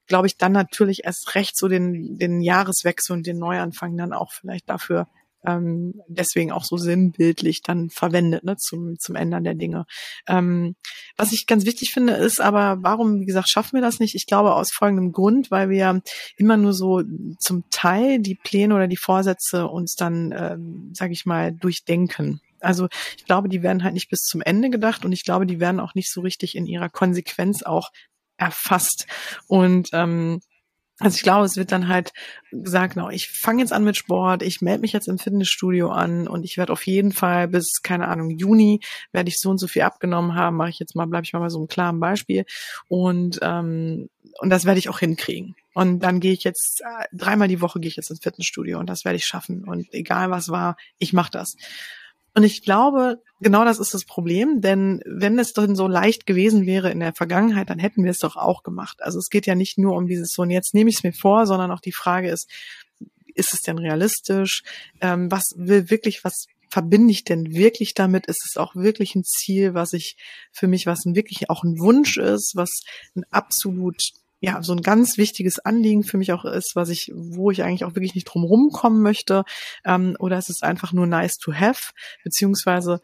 glaube 0.07 0.27
ich, 0.27 0.37
dann 0.37 0.51
natürlich 0.51 1.03
erst 1.05 1.35
recht 1.35 1.57
so 1.57 1.67
den, 1.67 2.17
den 2.17 2.41
Jahreswechsel 2.41 3.15
und 3.15 3.27
den 3.27 3.39
Neuanfang 3.39 3.97
dann 3.97 4.13
auch 4.13 4.31
vielleicht 4.31 4.69
dafür 4.69 5.07
ähm, 5.47 5.93
deswegen 6.07 6.51
auch 6.51 6.65
so 6.65 6.77
sinnbildlich 6.77 7.61
dann 7.61 7.89
verwendet, 7.89 8.43
ne, 8.43 8.57
zum, 8.57 8.99
zum 8.99 9.15
Ändern 9.15 9.45
der 9.45 9.55
Dinge. 9.55 9.85
Ähm, 10.27 10.75
was 11.15 11.31
ich 11.31 11.47
ganz 11.47 11.65
wichtig 11.65 11.91
finde, 11.93 12.13
ist 12.13 12.41
aber, 12.41 12.79
warum, 12.81 13.21
wie 13.21 13.25
gesagt, 13.25 13.49
schaffen 13.49 13.75
wir 13.75 13.81
das 13.81 13.99
nicht? 13.99 14.13
Ich 14.15 14.25
glaube 14.25 14.53
aus 14.53 14.71
folgendem 14.71 15.13
Grund, 15.13 15.49
weil 15.49 15.69
wir 15.69 16.01
immer 16.35 16.57
nur 16.57 16.73
so 16.73 17.01
zum 17.39 17.63
Teil 17.71 18.19
die 18.19 18.35
Pläne 18.35 18.75
oder 18.75 18.87
die 18.87 18.97
Vorsätze 18.97 19.67
uns 19.67 19.95
dann, 19.95 20.33
ähm, 20.37 20.91
sage 20.93 21.13
ich 21.13 21.25
mal, 21.25 21.53
durchdenken. 21.53 22.41
Also 22.59 22.87
ich 23.17 23.25
glaube, 23.25 23.49
die 23.49 23.63
werden 23.63 23.83
halt 23.83 23.93
nicht 23.93 24.09
bis 24.09 24.21
zum 24.21 24.41
Ende 24.41 24.69
gedacht 24.69 25.05
und 25.05 25.11
ich 25.11 25.23
glaube, 25.23 25.45
die 25.45 25.59
werden 25.59 25.79
auch 25.79 25.95
nicht 25.95 26.11
so 26.11 26.21
richtig 26.21 26.55
in 26.55 26.65
ihrer 26.65 26.89
Konsequenz 26.89 27.63
auch 27.63 27.91
erfasst. 28.37 29.07
Und 29.47 29.89
ähm, 29.93 30.41
also 30.99 31.15
ich 31.15 31.21
glaube, 31.21 31.45
es 31.45 31.57
wird 31.57 31.71
dann 31.71 31.87
halt 31.87 32.11
gesagt, 32.51 32.95
no, 32.95 33.09
ich 33.09 33.29
fange 33.29 33.61
jetzt 33.61 33.71
an 33.71 33.83
mit 33.83 33.97
Sport, 33.97 34.41
ich 34.41 34.61
melde 34.61 34.81
mich 34.81 34.93
jetzt 34.93 35.07
im 35.07 35.19
Fitnessstudio 35.19 35.91
an 35.91 36.27
und 36.27 36.43
ich 36.43 36.57
werde 36.57 36.73
auf 36.73 36.87
jeden 36.87 37.11
Fall 37.11 37.47
bis, 37.47 37.81
keine 37.83 38.07
Ahnung, 38.07 38.31
Juni 38.31 38.79
werde 39.11 39.29
ich 39.29 39.39
so 39.39 39.51
und 39.51 39.59
so 39.59 39.67
viel 39.67 39.83
abgenommen 39.83 40.33
haben, 40.33 40.57
mache 40.57 40.69
ich 40.69 40.79
jetzt 40.79 40.95
mal, 40.95 41.05
bleibe 41.05 41.23
ich 41.25 41.33
mal 41.33 41.39
bei 41.39 41.49
so 41.49 41.59
einem 41.59 41.67
klaren 41.67 41.99
Beispiel. 41.99 42.45
Und, 42.87 43.37
ähm, 43.43 44.09
und 44.39 44.49
das 44.49 44.65
werde 44.65 44.79
ich 44.79 44.89
auch 44.89 44.99
hinkriegen. 44.99 45.55
Und 45.73 45.99
dann 45.99 46.19
gehe 46.19 46.33
ich 46.33 46.43
jetzt, 46.43 46.81
äh, 46.81 47.05
dreimal 47.13 47.47
die 47.47 47.61
Woche 47.61 47.79
gehe 47.79 47.89
ich 47.89 47.95
jetzt 47.95 48.09
ins 48.09 48.23
Fitnessstudio 48.23 48.79
und 48.79 48.89
das 48.89 49.05
werde 49.05 49.17
ich 49.17 49.25
schaffen. 49.25 49.65
Und 49.65 49.93
egal 49.93 50.31
was 50.31 50.49
war, 50.49 50.77
ich 50.97 51.13
mache 51.13 51.31
das. 51.31 51.55
Und 52.37 52.43
ich 52.43 52.61
glaube, 52.61 53.19
genau 53.41 53.65
das 53.65 53.79
ist 53.79 53.95
das 53.95 54.05
Problem, 54.05 54.61
denn 54.61 55.01
wenn 55.07 55.39
es 55.39 55.53
denn 55.53 55.75
so 55.75 55.87
leicht 55.87 56.27
gewesen 56.27 56.67
wäre 56.67 56.91
in 56.91 56.99
der 56.99 57.15
Vergangenheit, 57.15 57.71
dann 57.71 57.79
hätten 57.79 58.03
wir 58.03 58.11
es 58.11 58.19
doch 58.19 58.35
auch 58.35 58.61
gemacht. 58.61 59.01
Also 59.01 59.17
es 59.17 59.31
geht 59.31 59.47
ja 59.47 59.55
nicht 59.55 59.79
nur 59.79 59.95
um 59.95 60.05
dieses 60.05 60.33
so, 60.33 60.43
und 60.43 60.51
jetzt 60.51 60.75
nehme 60.75 60.91
ich 60.91 60.97
es 60.97 61.03
mir 61.03 61.13
vor, 61.13 61.47
sondern 61.47 61.71
auch 61.71 61.79
die 61.79 61.91
Frage 61.91 62.29
ist, 62.29 62.47
ist 63.33 63.55
es 63.55 63.61
denn 63.61 63.79
realistisch? 63.79 64.61
Ähm, 65.01 65.31
was 65.31 65.45
will 65.55 65.89
wirklich, 65.89 66.23
was 66.23 66.45
verbinde 66.69 67.11
ich 67.11 67.23
denn 67.23 67.55
wirklich 67.55 67.95
damit? 67.95 68.27
Ist 68.27 68.45
es 68.47 68.55
auch 68.55 68.75
wirklich 68.75 69.15
ein 69.15 69.23
Ziel, 69.23 69.73
was 69.73 69.93
ich 69.93 70.15
für 70.51 70.67
mich, 70.67 70.85
was 70.85 71.05
wirklich 71.05 71.49
auch 71.49 71.63
ein 71.63 71.79
Wunsch 71.79 72.17
ist, 72.17 72.51
was 72.53 72.69
ein 73.15 73.23
absolut 73.31 74.11
ja, 74.39 74.61
so 74.61 74.73
ein 74.73 74.81
ganz 74.81 75.17
wichtiges 75.17 75.59
Anliegen 75.59 76.03
für 76.03 76.17
mich 76.17 76.31
auch 76.31 76.45
ist, 76.45 76.75
was 76.75 76.89
ich, 76.89 77.11
wo 77.15 77.49
ich 77.49 77.63
eigentlich 77.63 77.83
auch 77.83 77.95
wirklich 77.95 78.15
nicht 78.15 78.25
drum 78.25 78.43
rumkommen 78.43 79.01
möchte, 79.01 79.43
ähm, 79.83 80.15
oder 80.19 80.37
ist 80.37 80.49
es 80.49 80.61
einfach 80.61 80.93
nur 80.93 81.07
nice 81.07 81.37
to 81.37 81.53
have, 81.53 81.91
beziehungsweise 82.23 82.99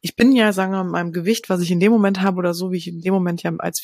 ich 0.00 0.14
bin 0.14 0.32
ja, 0.32 0.52
sagen 0.52 0.72
wir 0.72 0.84
mal, 0.84 0.90
meinem 0.90 1.12
Gewicht, 1.12 1.50
was 1.50 1.60
ich 1.60 1.72
in 1.72 1.80
dem 1.80 1.90
Moment 1.90 2.20
habe 2.20 2.38
oder 2.38 2.54
so, 2.54 2.70
wie 2.70 2.76
ich 2.76 2.86
in 2.86 3.00
dem 3.00 3.12
Moment 3.12 3.42
ja 3.42 3.52
als, 3.58 3.82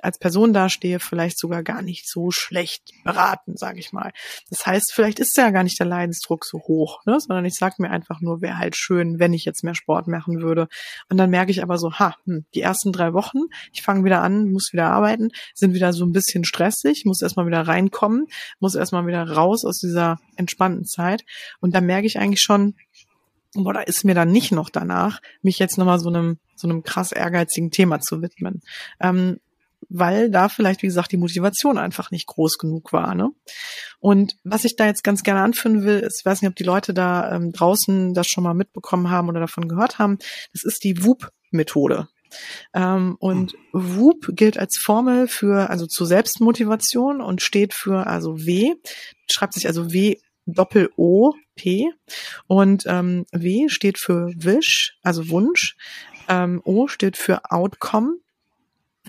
als 0.00 0.18
Person 0.18 0.54
dastehe, 0.54 1.00
vielleicht 1.00 1.38
sogar 1.38 1.62
gar 1.62 1.82
nicht 1.82 2.08
so 2.08 2.30
schlecht 2.30 2.92
beraten, 3.04 3.56
sage 3.56 3.78
ich 3.78 3.92
mal. 3.92 4.12
Das 4.48 4.64
heißt, 4.64 4.90
vielleicht 4.94 5.20
ist 5.20 5.36
ja 5.36 5.50
gar 5.50 5.64
nicht 5.64 5.78
der 5.78 5.86
Leidensdruck 5.86 6.46
so 6.46 6.60
hoch, 6.60 7.04
ne? 7.04 7.18
sondern 7.20 7.44
ich 7.44 7.54
sage 7.54 7.76
mir 7.78 7.90
einfach 7.90 8.22
nur, 8.22 8.40
wäre 8.40 8.56
halt 8.56 8.74
schön, 8.74 9.18
wenn 9.18 9.34
ich 9.34 9.44
jetzt 9.44 9.64
mehr 9.64 9.74
Sport 9.74 10.08
machen 10.08 10.40
würde. 10.40 10.68
Und 11.10 11.18
dann 11.18 11.28
merke 11.28 11.50
ich 11.50 11.62
aber 11.62 11.76
so, 11.76 11.92
ha, 11.92 12.16
hm, 12.24 12.46
die 12.54 12.62
ersten 12.62 12.90
drei 12.90 13.12
Wochen, 13.12 13.40
ich 13.72 13.82
fange 13.82 14.04
wieder 14.04 14.22
an, 14.22 14.50
muss 14.50 14.72
wieder 14.72 14.86
arbeiten, 14.86 15.28
sind 15.54 15.74
wieder 15.74 15.92
so 15.92 16.06
ein 16.06 16.12
bisschen 16.12 16.44
stressig, 16.44 17.04
muss 17.04 17.20
erstmal 17.20 17.46
wieder 17.46 17.60
reinkommen, 17.60 18.28
muss 18.60 18.74
erstmal 18.74 19.06
wieder 19.06 19.28
raus 19.28 19.66
aus 19.66 19.78
dieser 19.78 20.18
entspannten 20.36 20.86
Zeit. 20.86 21.24
Und 21.60 21.74
dann 21.74 21.84
merke 21.84 22.06
ich 22.06 22.18
eigentlich 22.18 22.40
schon, 22.40 22.76
da 23.54 23.80
ist 23.80 24.04
mir 24.04 24.14
dann 24.14 24.32
nicht 24.32 24.52
noch 24.52 24.70
danach, 24.70 25.20
mich 25.42 25.58
jetzt 25.58 25.78
nochmal 25.78 26.00
so 26.00 26.08
einem, 26.08 26.38
so 26.54 26.68
einem 26.68 26.82
krass 26.82 27.12
ehrgeizigen 27.12 27.70
Thema 27.70 28.00
zu 28.00 28.22
widmen. 28.22 28.62
Ähm, 29.00 29.38
weil 29.88 30.30
da 30.30 30.48
vielleicht, 30.48 30.82
wie 30.82 30.86
gesagt, 30.86 31.12
die 31.12 31.16
Motivation 31.16 31.76
einfach 31.76 32.10
nicht 32.10 32.26
groß 32.26 32.58
genug 32.58 32.92
war. 32.92 33.14
Ne? 33.14 33.30
Und 34.00 34.36
was 34.44 34.64
ich 34.64 34.76
da 34.76 34.86
jetzt 34.86 35.04
ganz 35.04 35.22
gerne 35.22 35.42
anführen 35.42 35.84
will, 35.84 35.98
ist, 35.98 36.20
ich 36.20 36.26
weiß 36.26 36.40
nicht, 36.40 36.48
ob 36.48 36.56
die 36.56 36.64
Leute 36.64 36.94
da 36.94 37.34
ähm, 37.34 37.52
draußen 37.52 38.14
das 38.14 38.28
schon 38.28 38.44
mal 38.44 38.54
mitbekommen 38.54 39.10
haben 39.10 39.28
oder 39.28 39.40
davon 39.40 39.68
gehört 39.68 39.98
haben, 39.98 40.18
das 40.52 40.64
ist 40.64 40.84
die 40.84 41.04
WUP-Methode. 41.04 42.08
Ähm, 42.72 43.16
und 43.18 43.54
WUP 43.72 44.28
gilt 44.30 44.58
als 44.58 44.78
Formel 44.78 45.28
für, 45.28 45.68
also 45.68 45.86
zur 45.86 46.06
Selbstmotivation 46.06 47.20
und 47.20 47.42
steht 47.42 47.74
für, 47.74 48.06
also 48.06 48.38
W, 48.38 48.74
schreibt 49.30 49.54
sich 49.54 49.66
also 49.66 49.92
W 49.92 50.16
Doppel 50.46 50.90
O 50.96 51.34
P 51.62 51.92
und 52.48 52.84
ähm, 52.86 53.24
W 53.30 53.68
steht 53.68 53.98
für 53.98 54.32
Wish, 54.34 54.98
also 55.04 55.28
Wunsch. 55.28 55.76
Ähm, 56.28 56.60
o 56.64 56.88
steht 56.88 57.16
für 57.16 57.50
Outcome, 57.50 58.16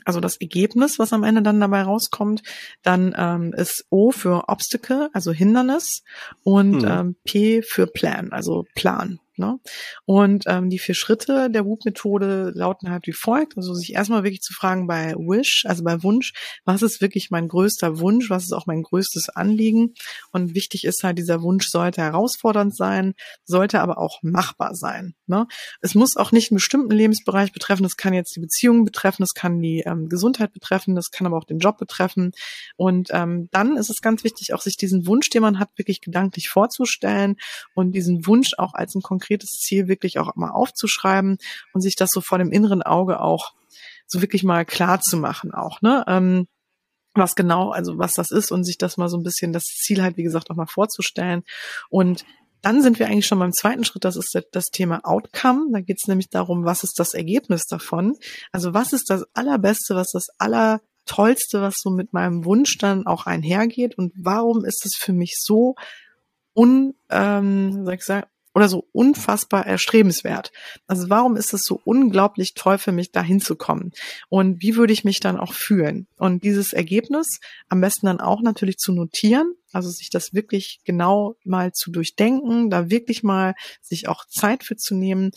also 0.06 0.20
das 0.20 0.38
Ergebnis, 0.38 1.00
was 1.00 1.14
am 1.14 1.24
Ende 1.24 1.42
dann 1.42 1.60
dabei 1.60 1.82
rauskommt. 1.82 2.44
Dann 2.84 3.16
ähm, 3.18 3.54
ist 3.54 3.86
O 3.90 4.12
für 4.12 4.50
Obstacle, 4.50 5.10
also 5.14 5.32
Hindernis 5.32 6.04
und 6.44 6.84
hm. 6.84 6.92
ähm, 6.92 7.16
P 7.24 7.64
für 7.64 7.88
Plan, 7.88 8.32
also 8.32 8.66
Plan. 8.76 9.20
Ne? 9.38 9.60
Und 10.06 10.44
ähm, 10.48 10.70
die 10.70 10.80
vier 10.80 10.96
Schritte 10.96 11.50
der 11.50 11.66
WOOP-Methode 11.66 12.52
lauten 12.54 12.92
halt 12.92 13.08
wie 13.08 13.14
folgt. 13.14 13.58
Also 13.58 13.74
sich 13.74 13.94
erstmal 13.94 14.24
wirklich 14.24 14.42
zu 14.42 14.54
fragen 14.54 14.86
bei 14.86 15.16
Wish, 15.16 15.66
also 15.68 15.84
bei 15.84 16.04
Wunsch, 16.04 16.34
was 16.66 16.82
ist 16.84 17.02
wirklich 17.02 17.32
mein 17.32 17.48
größter 17.48 18.00
Wunsch, 18.00 18.30
was 18.30 18.44
ist 18.44 18.54
auch 18.54 18.68
mein 18.68 18.84
größtes 18.84 19.30
Anliegen. 19.30 19.96
Und 20.32 20.54
wichtig 20.54 20.84
ist 20.86 21.04
halt, 21.04 21.18
dieser 21.18 21.42
Wunsch 21.42 21.68
sollte 21.68 22.02
herausfordernd 22.02 22.76
sein, 22.76 23.16
sollte 23.44 23.82
aber 23.82 23.98
auch 23.98 24.22
machbar 24.22 24.76
sein. 24.76 25.16
Ne? 25.26 25.48
Es 25.82 25.96
muss 25.96 26.16
auch 26.16 26.32
nicht 26.32 26.52
einen 26.52 26.58
bestimmten 26.58 26.92
Lebensbereich 26.92 27.52
betreffen, 27.52 27.84
das 27.84 27.98
kann 27.98 28.14
jetzt 28.14 28.36
die 28.36 28.42
Beziehung 28.42 28.86
betreffen, 28.86 29.24
das 29.24 29.34
kann 29.34 29.60
die 29.60 29.80
ähm, 29.80 30.10
Gesundheit 30.10 30.54
betreffen, 30.54 30.96
das 30.96 31.10
kann 31.10 31.26
aber 31.26 31.38
auch 31.38 31.46
den 31.46 31.60
Job 31.60 31.78
betreffen. 31.78 32.34
Und 32.76 33.10
ähm, 33.12 33.50
dann 33.52 33.78
ist 33.78 33.90
es 33.90 34.02
ganz 34.02 34.24
wichtig, 34.24 34.54
auch 34.54 34.62
sich 34.62 34.78
diesen 34.78 35.08
Wunsch, 35.08 35.30
den 35.30 35.42
man 35.42 35.60
hat, 35.60 35.70
wirklich 35.76 36.02
gedanklich 36.02 36.50
vorzustellen 36.50 37.38
und 37.74 37.94
diesen 37.94 38.28
Wunsch 38.28 38.52
auch 38.58 38.74
als 38.74 38.94
ein 38.94 39.02
konkretes 39.02 39.23
Ziel 39.30 39.88
wirklich 39.88 40.20
auch 40.20 40.36
mal 40.36 40.52
aufzuschreiben 40.52 41.38
und 41.74 41.82
sich 41.82 41.96
das 41.96 42.10
so 42.12 42.22
vor 42.22 42.38
dem 42.38 42.52
inneren 42.52 42.84
Auge 42.84 43.20
auch 43.20 43.54
so 44.08 44.22
wirklich 44.22 44.44
mal 44.44 44.66
klar 44.66 45.02
zu 45.02 45.18
machen 45.18 45.54
auch, 45.54 45.82
ne? 45.82 46.04
Ähm, 46.08 46.48
was 47.16 47.36
genau, 47.36 47.70
also 47.70 47.98
was 47.98 48.14
das 48.14 48.32
ist 48.32 48.52
und 48.52 48.64
sich 48.64 48.78
das 48.78 48.98
mal 48.98 49.10
so 49.10 49.18
ein 49.18 49.24
bisschen 49.24 49.54
das 49.54 49.64
Ziel 49.64 50.02
halt, 50.02 50.18
wie 50.18 50.24
gesagt, 50.24 50.50
auch 50.50 50.56
mal 50.56 50.66
vorzustellen. 50.66 51.44
Und 51.90 52.26
dann 52.62 52.82
sind 52.82 52.98
wir 52.98 53.08
eigentlich 53.08 53.28
schon 53.28 53.40
beim 53.40 53.52
zweiten 53.52 53.84
Schritt, 53.84 54.06
das 54.06 54.16
ist 54.16 54.40
das 54.52 54.66
Thema 54.72 55.02
Outcome. 55.04 55.68
Da 55.74 55.82
geht 55.82 55.98
es 56.02 56.08
nämlich 56.08 56.30
darum, 56.30 56.64
was 56.64 56.84
ist 56.84 56.98
das 56.98 57.14
Ergebnis 57.14 57.66
davon? 57.66 58.16
Also 58.52 58.74
was 58.74 58.94
ist 58.94 59.10
das 59.10 59.26
Allerbeste, 59.34 59.96
was 59.96 60.12
das 60.12 60.28
Allertollste, 60.38 61.62
was 61.62 61.76
so 61.78 61.90
mit 61.92 62.14
meinem 62.14 62.46
Wunsch 62.46 62.78
dann 62.78 63.06
auch 63.06 63.26
einhergeht 63.26 63.98
und 63.98 64.14
warum 64.16 64.64
ist 64.66 64.86
es 64.86 64.94
für 64.98 65.14
mich 65.14 65.36
so 65.38 65.76
un, 66.56 66.94
ähm, 67.10 67.86
sag 67.86 67.96
ich 67.96 68.06
sagen, 68.06 68.28
oder 68.54 68.70
so 68.70 68.88
unfassbar 68.92 69.66
erstrebenswert. 69.66 70.52
Also 70.88 71.10
warum 71.10 71.36
ist 71.36 71.54
es 71.54 71.64
so 71.64 71.82
unglaublich 71.86 72.54
toll 72.54 72.78
für 72.78 72.92
mich, 72.92 73.12
da 73.12 73.22
hinzukommen? 73.22 73.92
Und 74.30 74.62
wie 74.62 74.76
würde 74.76 74.94
ich 74.94 75.04
mich 75.04 75.20
dann 75.20 75.38
auch 75.38 75.54
fühlen? 75.54 76.08
Und 76.18 76.44
dieses 76.44 76.74
Ergebnis 76.74 77.40
am 77.70 77.82
besten 77.82 78.06
dann 78.06 78.20
auch 78.20 78.42
natürlich 78.42 78.78
zu 78.78 78.92
notieren 78.92 79.54
also 79.74 79.90
sich 79.90 80.10
das 80.10 80.34
wirklich 80.34 80.80
genau 80.86 81.36
mal 81.44 81.74
zu 81.74 81.92
durchdenken, 81.92 82.70
da 82.70 82.90
wirklich 82.90 83.24
mal 83.24 83.56
sich 83.82 84.08
auch 84.08 84.26
Zeit 84.26 84.64
für 84.64 84.76
zu 84.76 84.96
nehmen 84.96 85.32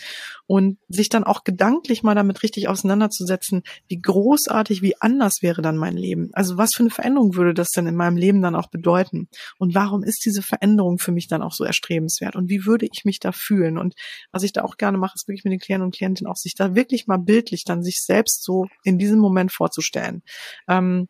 und 0.46 0.78
sich 0.88 1.08
dann 1.08 1.24
auch 1.24 1.44
gedanklich 1.44 2.02
mal 2.02 2.14
damit 2.14 2.42
richtig 2.42 2.68
auseinanderzusetzen, 2.68 3.62
wie 3.88 4.00
großartig, 4.00 4.82
wie 4.82 5.00
anders 5.00 5.38
wäre 5.42 5.62
dann 5.62 5.76
mein 5.76 5.96
Leben. 5.96 6.30
Also 6.32 6.56
was 6.56 6.74
für 6.74 6.82
eine 6.82 6.90
Veränderung 6.90 7.34
würde 7.34 7.54
das 7.54 7.70
denn 7.70 7.86
in 7.86 7.96
meinem 7.96 8.16
Leben 8.16 8.42
dann 8.42 8.54
auch 8.54 8.68
bedeuten? 8.68 9.28
Und 9.58 9.74
warum 9.74 10.02
ist 10.02 10.24
diese 10.24 10.42
Veränderung 10.42 10.98
für 10.98 11.12
mich 11.12 11.28
dann 11.28 11.42
auch 11.42 11.52
so 11.52 11.64
erstrebenswert? 11.64 12.36
Und 12.36 12.48
wie 12.48 12.66
würde 12.66 12.86
ich 12.90 13.04
mich 13.04 13.18
da 13.20 13.32
fühlen? 13.32 13.78
Und 13.78 13.94
was 14.32 14.42
ich 14.42 14.52
da 14.52 14.62
auch 14.62 14.76
gerne 14.76 14.98
mache, 14.98 15.14
ist 15.16 15.28
wirklich 15.28 15.44
mit 15.44 15.52
den 15.52 15.60
Klienten 15.60 15.86
und 15.86 15.94
Klientinnen 15.94 16.30
auch 16.30 16.36
sich 16.36 16.54
da 16.54 16.74
wirklich 16.74 17.06
mal 17.06 17.18
bildlich 17.18 17.64
dann 17.64 17.82
sich 17.82 18.02
selbst 18.02 18.44
so 18.44 18.66
in 18.84 18.98
diesem 18.98 19.18
Moment 19.18 19.52
vorzustellen. 19.52 20.22
Ähm, 20.68 21.08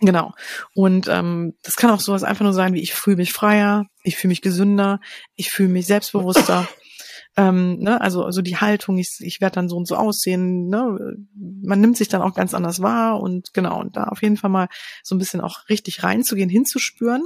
Genau. 0.00 0.32
Und 0.74 1.08
ähm, 1.08 1.54
das 1.62 1.76
kann 1.76 1.90
auch 1.90 2.00
sowas 2.00 2.24
einfach 2.24 2.42
nur 2.42 2.52
sein, 2.52 2.74
wie 2.74 2.82
ich 2.82 2.94
fühle 2.94 3.16
mich 3.16 3.32
freier, 3.32 3.86
ich 4.02 4.16
fühle 4.16 4.30
mich 4.30 4.42
gesünder, 4.42 5.00
ich 5.34 5.50
fühle 5.50 5.68
mich 5.68 5.86
selbstbewusster. 5.86 6.68
ähm, 7.36 7.78
ne? 7.78 8.00
Also 8.00 8.24
also 8.24 8.42
die 8.42 8.56
Haltung, 8.56 8.98
ich, 8.98 9.16
ich 9.20 9.40
werde 9.40 9.54
dann 9.54 9.68
so 9.68 9.76
und 9.76 9.86
so 9.86 9.96
aussehen. 9.96 10.68
Ne? 10.68 11.16
Man 11.62 11.80
nimmt 11.80 11.96
sich 11.96 12.08
dann 12.08 12.22
auch 12.22 12.34
ganz 12.34 12.54
anders 12.54 12.82
wahr 12.82 13.20
und 13.20 13.54
genau 13.54 13.80
und 13.80 13.96
da 13.96 14.04
auf 14.04 14.22
jeden 14.22 14.36
Fall 14.36 14.50
mal 14.50 14.68
so 15.02 15.14
ein 15.14 15.18
bisschen 15.18 15.40
auch 15.40 15.68
richtig 15.68 16.02
reinzugehen, 16.02 16.50
hinzuspüren. 16.50 17.24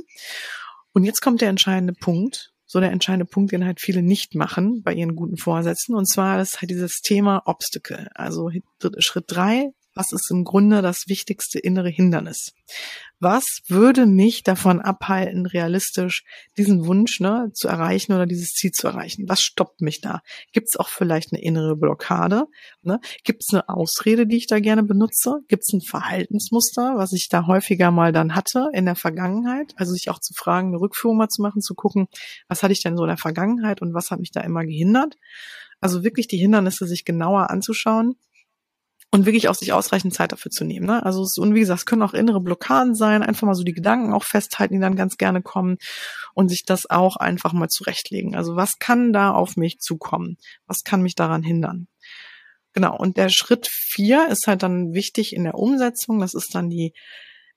Und 0.93 1.05
jetzt 1.05 1.23
kommt 1.23 1.41
der 1.41 1.49
entscheidende 1.49 1.95
Punkt, 1.95 2.53
so 2.67 2.81
der 2.81 2.91
entscheidende 2.91 3.25
Punkt, 3.25 3.53
den 3.53 3.65
halt 3.65 3.81
viele 3.81 4.03
nicht 4.03 4.35
machen 4.35 4.83
bei 4.83 4.93
ihren 4.93 5.17
guten 5.17 5.39
Vorsätzen. 5.39 5.95
Und 5.95 6.07
zwar 6.07 6.41
ist 6.41 6.61
halt 6.61 6.71
dieses 6.71 7.01
Thema 7.01 7.43
Obstacle. 7.47 8.11
Also 8.15 8.51
Schritt 8.99 9.25
drei 9.29 9.73
was 9.99 10.13
ist 10.13 10.31
im 10.31 10.45
Grunde 10.45 10.81
das 10.81 11.09
wichtigste 11.09 11.59
innere 11.59 11.89
Hindernis? 11.89 12.53
Was 13.19 13.45
würde 13.67 14.07
mich 14.07 14.45
davon 14.45 14.81
abhalten, 14.81 15.45
realistisch 15.45 16.23
diesen 16.57 16.87
Wunsch 16.87 17.19
ne, 17.19 17.51
zu 17.53 17.67
erreichen 17.67 18.13
oder 18.13 18.25
dieses 18.25 18.51
Ziel 18.51 18.71
zu 18.71 18.87
erreichen? 18.87 19.29
Was 19.29 19.41
stoppt 19.41 19.81
mich 19.81 20.01
da? 20.01 20.21
Gibt 20.53 20.69
es 20.71 20.79
auch 20.79 20.89
vielleicht 20.89 21.33
eine 21.33 21.43
innere 21.43 21.75
Blockade? 21.75 22.45
Ne? 22.83 23.01
Gibt 23.25 23.43
es 23.43 23.53
eine 23.53 23.69
Ausrede, 23.69 24.29
die 24.29 24.37
ich 24.37 24.47
da 24.47 24.61
gerne 24.61 24.85
benutze? 24.85 25.41
Gibt 25.49 25.65
es 25.67 25.73
ein 25.73 25.81
Verhaltensmuster, 25.81 26.93
was 26.95 27.13
ich 27.13 27.29
da 27.29 27.49
häufiger 27.49 27.91
mal 27.91 28.13
dann 28.13 28.37
hatte 28.37 28.69
in 28.73 28.85
der 28.85 28.95
Vergangenheit? 28.95 29.75
Also 29.77 29.95
sich 29.95 30.11
auch 30.11 30.21
zu 30.21 30.33
fragen, 30.33 30.69
eine 30.69 30.81
Rückführung 30.81 31.17
mal 31.17 31.29
zu 31.29 31.43
machen, 31.43 31.61
zu 31.61 31.75
gucken, 31.75 32.07
was 32.47 32.63
hatte 32.63 32.73
ich 32.73 32.85
denn 32.85 32.97
so 32.97 33.03
in 33.03 33.09
der 33.09 33.17
Vergangenheit 33.17 33.83
und 33.83 33.95
was 33.95 34.13
hat 34.13 34.21
mich 34.21 34.31
da 34.31 34.43
immer 34.43 34.65
gehindert? 34.65 35.17
Also 35.81 36.05
wirklich 36.05 36.29
die 36.29 36.39
Hindernisse 36.39 36.87
sich 36.87 37.05
genauer 37.05 37.51
anzuschauen 37.51 38.15
und 39.11 39.25
wirklich 39.25 39.49
auch 39.49 39.55
sich 39.55 39.73
ausreichend 39.73 40.15
Zeit 40.15 40.33
dafür 40.33 40.51
zu 40.51 40.65
nehmen. 40.65 40.87
Ne? 40.87 41.05
Also 41.05 41.23
es, 41.23 41.39
und 41.39 41.55
wie 41.55 41.61
gesagt, 41.61 41.81
es 41.81 41.87
können 41.87 42.03
auch 42.03 42.13
innere 42.13 42.41
Blockaden 42.41 42.95
sein, 42.95 43.23
einfach 43.23 43.47
mal 43.47 43.55
so 43.55 43.65
die 43.65 43.73
Gedanken 43.73 44.13
auch 44.13 44.25
festhalten, 44.25 44.75
die 44.75 44.81
dann 44.81 44.97
ganz 44.97 45.17
gerne 45.17 45.43
kommen 45.43 45.79
und 46.35 46.49
sich 46.49 46.65
das 46.65 46.91
auch 46.91 47.17
einfach 47.17 47.53
mal 47.53 47.69
zurechtlegen. 47.69 48.37
Also 48.37 48.57
was 48.57 48.79
kann 48.79 49.13
da 49.13 49.31
auf 49.31 49.57
mich 49.57 49.79
zukommen? 49.79 50.37
Was 50.67 50.83
kann 50.85 51.03
mich 51.03 51.15
daran 51.15 51.43
hindern? 51.43 51.89
Genau. 52.75 52.97
Und 52.97 53.17
der 53.17 53.31
Schritt 53.31 53.67
vier 53.67 54.29
ist 54.29 54.47
halt 54.47 54.63
dann 54.63 54.93
wichtig 54.93 55.35
in 55.35 55.45
der 55.45 55.55
Umsetzung. 55.55 56.21
Das 56.21 56.35
ist 56.35 56.55
dann 56.55 56.69
die 56.69 56.93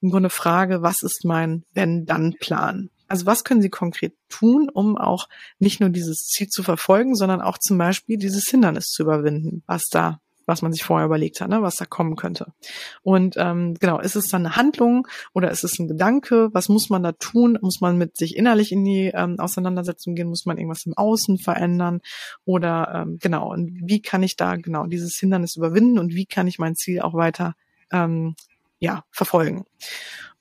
im 0.02 0.10
Grunde 0.10 0.30
Frage, 0.30 0.82
was 0.82 1.04
ist 1.04 1.26
mein 1.26 1.64
Wenn-Dann-Plan? 1.74 2.90
Also 3.08 3.26
was 3.26 3.44
können 3.44 3.62
Sie 3.62 3.70
konkret 3.70 4.14
tun, 4.30 4.70
um 4.74 4.98
auch 4.98 5.28
nicht 5.60 5.82
nur 5.82 5.90
dieses 5.90 6.28
Ziel 6.28 6.48
zu 6.48 6.64
verfolgen, 6.64 7.14
sondern 7.14 7.42
auch 7.42 7.58
zum 7.58 7.78
Beispiel 7.78 8.18
dieses 8.18 8.48
Hindernis 8.50 8.86
zu 8.86 9.04
überwinden, 9.04 9.64
was 9.68 9.84
da 9.92 10.22
was 10.52 10.62
man 10.62 10.74
sich 10.74 10.84
vorher 10.84 11.06
überlegt 11.06 11.40
hat, 11.40 11.50
ne, 11.50 11.62
was 11.62 11.78
da 11.78 11.86
kommen 11.86 12.18
könnte. 12.18 12.54
Und 13.02 13.36
ähm, 13.38 13.76
genau, 13.80 14.00
ist 14.00 14.18
es 14.18 14.28
dann 14.28 14.46
eine 14.46 14.58
Handlung 14.58 15.08
oder 15.34 15.50
ist 15.50 15.64
es 15.64 15.80
ein 15.80 15.88
Gedanke? 15.88 16.50
Was 16.52 16.68
muss 16.68 16.90
man 16.90 17.04
da 17.04 17.14
tun? 17.14 17.58
Muss 17.62 17.80
man 17.80 17.98
mit 17.98 18.18
sich 18.18 18.36
innerlich 18.36 18.74
in 18.74 18.84
die 18.84 19.12
ähm, 19.14 19.40
Auseinandersetzung 19.40 20.14
gehen? 20.14 20.28
Muss 20.28 20.46
man 20.46 20.58
irgendwas 20.58 20.86
im 20.86 20.98
Außen 20.98 21.38
verändern? 21.38 22.02
Oder 22.44 22.92
ähm, 22.94 23.18
genau, 23.22 23.50
und 23.50 23.72
wie 23.84 24.02
kann 24.02 24.24
ich 24.24 24.36
da 24.36 24.58
genau 24.58 24.86
dieses 24.88 25.16
Hindernis 25.18 25.56
überwinden 25.56 25.98
und 25.98 26.14
wie 26.14 26.26
kann 26.26 26.48
ich 26.48 26.60
mein 26.60 26.76
Ziel 26.76 27.02
auch 27.02 27.14
weiter 27.14 27.56
ähm, 27.92 28.36
ja, 28.80 29.06
verfolgen? 29.10 29.66